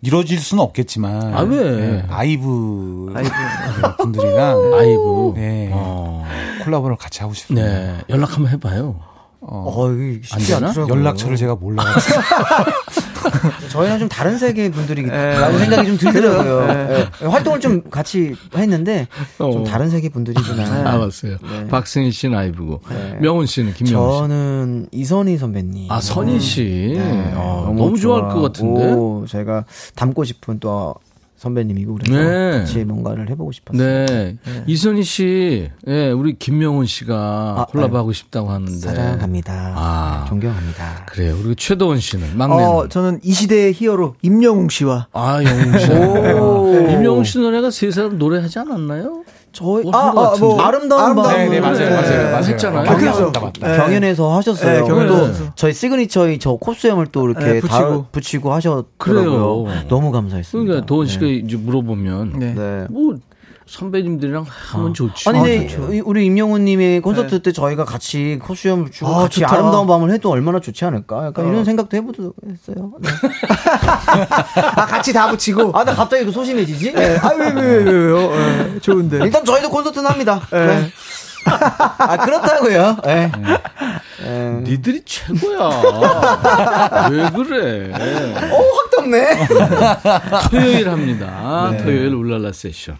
[0.00, 1.58] 이루어질 수는 없겠지만 아, 왜?
[1.58, 3.30] 예, 아이브 아이브.
[3.98, 5.32] 분들이랑 아이브.
[5.36, 6.24] 네, 어.
[6.64, 7.66] 콜라보를 같이 하고 싶습니다.
[7.66, 7.98] 네.
[8.10, 9.00] 연락 한번 해봐요.
[9.44, 10.54] 어, 이게 쉽지?
[10.54, 10.86] 않더라고요.
[10.88, 12.20] 연락처를 제가 몰라가지고
[13.70, 15.58] 저희는 좀 다른 세계 분들이라고 예.
[15.58, 16.68] 생각이 좀 들더라고요.
[16.68, 17.08] 예.
[17.22, 17.26] 예.
[17.26, 19.50] 활동을 좀 같이 했는데 어.
[19.50, 20.92] 좀 다른 세계 분들이구나.
[20.92, 21.38] 알았어요.
[21.42, 21.66] 네.
[21.68, 22.82] 박승희 씨는 아이브고.
[23.20, 24.18] 명훈 씨는 김명훈 씨.
[24.20, 25.90] 저는 이선희 선배님.
[25.90, 26.94] 아, 선희 씨.
[26.96, 29.26] 네, 어, 너무, 좋아할 것 같은데.
[29.28, 29.64] 제가
[29.96, 30.94] 닮고 싶은 또
[31.42, 32.58] 선배님이고 그래서 네.
[32.60, 34.06] 같이 뭔가를 해보고 싶었어요.
[34.06, 34.36] 네.
[34.68, 37.14] 이선희 씨, 예, 우리 김명훈 씨가
[37.58, 38.72] 아, 콜라보 하고 싶다고 하는데.
[38.78, 39.74] 사랑합니다.
[39.76, 40.24] 아.
[40.28, 41.06] 존경합니다.
[41.06, 41.36] 그래요.
[41.36, 42.64] 그리고 최도원 씨는 막내는.
[42.64, 45.90] 어, 저는 이 시대의 히어로 임영웅 씨와 아, 영웅 씨.
[45.92, 46.88] 오.
[46.90, 49.24] 임영웅 씨 노래가 세 사람 노래하지 않았나요?
[49.52, 50.12] 저희 뭐 아, 아.
[50.12, 52.44] 뭐 아름다운 아름다운 밤 네, 네, 맞아요, 맞아요, 맞아요.
[52.44, 52.90] 했잖아요.
[52.90, 53.52] 아.
[53.60, 53.76] 네.
[53.76, 54.80] 경연에서 하셨어요.
[54.80, 55.44] 네, 경연에서.
[55.44, 57.78] 또 저희 시그니처의 저 콧수염을 또 이렇게 네, 붙이고.
[57.78, 59.64] 다 붙이고 하셨더라고요.
[59.64, 59.82] 그래요.
[59.88, 60.66] 너무 감사했습니다.
[60.66, 61.32] 그러니까 도원 씨가 네.
[61.34, 62.32] 이제 물어보면.
[62.38, 62.54] 네.
[62.54, 62.86] 네.
[62.90, 63.16] 뭐,
[63.66, 65.28] 선배님들이랑 하면 좋지.
[65.28, 65.86] 아니, 아, 근데 좋죠.
[65.88, 69.52] 우리- 우리 임영훈님의 콘서트 때 저희가 같이 코스염을 주고 아, 같이 좋다.
[69.54, 71.26] 아름다운 밤을 해도 얼마나 좋지 않을까?
[71.26, 72.92] 약간 이런 생각도 해보도 했어요.
[73.00, 73.08] 네.
[74.76, 75.72] 아 같이 다 붙이고.
[75.76, 76.92] 아, 나 갑자기 그 소심해지지?
[76.92, 77.18] 네.
[77.18, 78.32] 아 왜 왜 왜, 왜요?
[78.74, 79.18] 예, 좋은데.
[79.24, 80.40] 일단 저희도 콘서트는 합니다.
[80.50, 80.90] 네.
[81.44, 82.98] 아, 그렇다고요?
[83.04, 83.32] 네.
[84.22, 84.60] 네.
[84.62, 85.58] 니들이 최고야.
[87.10, 87.92] 왜 그래?
[87.92, 89.48] 어, 확 덥네.
[90.50, 91.72] 토요일 합니다.
[91.82, 92.96] 토요일 울랄라 세션.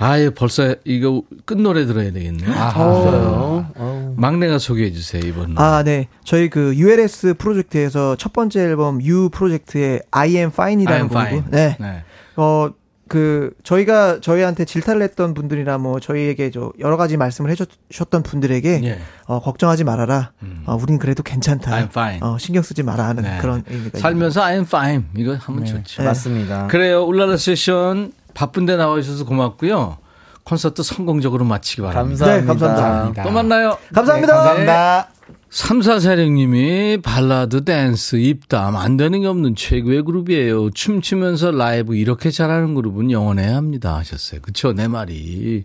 [0.00, 2.44] 아예 벌써 이거 끝 노래 들어야 되겠네.
[2.74, 4.14] 어, 어우.
[4.16, 5.58] 막내가 소개해 주세요, 이번.
[5.58, 6.08] 아, 네.
[6.24, 11.36] 저희 그 ULS 프로젝트에서 첫 번째 앨범 U 프로젝트의 I Am Fine이라는 I'm fine.
[11.40, 11.54] 곡이고.
[11.54, 11.76] 네.
[11.78, 12.02] 네.
[12.36, 12.70] 어,
[13.08, 18.98] 그, 저희가 저희한테 질타를 했던 분들이나 뭐 저희에게 저 여러 가지 말씀을 해주셨던 분들에게 예.
[19.26, 20.30] 어, 걱정하지 말아라.
[20.42, 20.62] 음.
[20.64, 21.72] 어, 우린 그래도 괜찮다.
[21.72, 22.20] I'm fine.
[22.22, 23.38] 어, 신경 쓰지 마라 하는 네.
[23.40, 25.04] 그런 의미가 살면서 I'm fine.
[25.16, 26.02] 이거 하면 좋죠.
[26.02, 26.08] 네.
[26.08, 26.68] 맞습니다.
[26.68, 27.02] 그래요.
[27.02, 29.98] 울랄라 세션 바쁜데 나와주셔서 고맙고요.
[30.44, 32.26] 콘서트 성공적으로 마치기 바랍니다.
[32.26, 32.74] 네, 감사합니다.
[32.82, 33.22] 감사합니다.
[33.22, 33.78] 또 만나요.
[33.94, 34.32] 감사합니다.
[34.32, 35.08] 네, 감사합니다.
[35.50, 40.70] 삼사사령님이 발라드, 댄스, 입담 안 되는 게 없는 최고의 그룹이에요.
[40.70, 44.40] 춤추면서 라이브 이렇게 잘하는 그룹은 영원해야 합니다 하셨어요.
[44.42, 45.64] 그쵸 내 말이.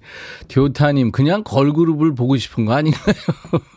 [0.49, 3.15] 교타님 그냥 걸그룹을 보고 싶은 거 아닌가요?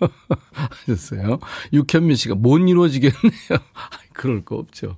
[0.86, 1.40] 하셨어요.
[1.74, 3.58] 육현미 씨가 못 이루어지겠네요.
[4.14, 4.96] 그럴 거 없죠.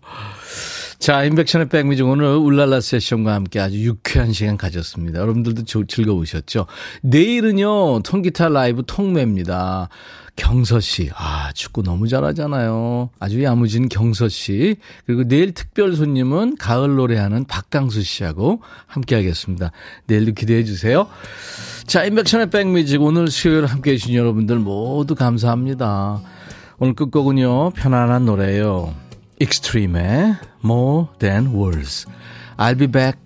[1.01, 5.19] 자, 인백션의 백미중 오늘 울랄라 세션과 함께 아주 유쾌한 시간 가졌습니다.
[5.19, 6.67] 여러분들도 즐거우셨죠?
[7.01, 9.89] 내일은요, 통기타 라이브 통매입니다.
[10.37, 11.09] 경서 씨.
[11.17, 13.09] 아, 축구 너무 잘하잖아요.
[13.19, 14.77] 아주 야무진 경서 씨.
[15.07, 19.73] 그리고 내일 특별 손님은 가을 노래하는 박강수 씨하고 함께 하겠습니다.
[20.07, 21.07] 내일도 기대해 주세요.
[21.87, 26.21] 자, 인백션의 백뮤직 오늘 수요일 함께 해주신 여러분들 모두 감사합니다.
[26.79, 29.10] 오늘 끝곡은요, 편안한 노래예요.
[29.41, 32.07] 익스트림의 More Than Words.
[32.59, 33.17] I'll be back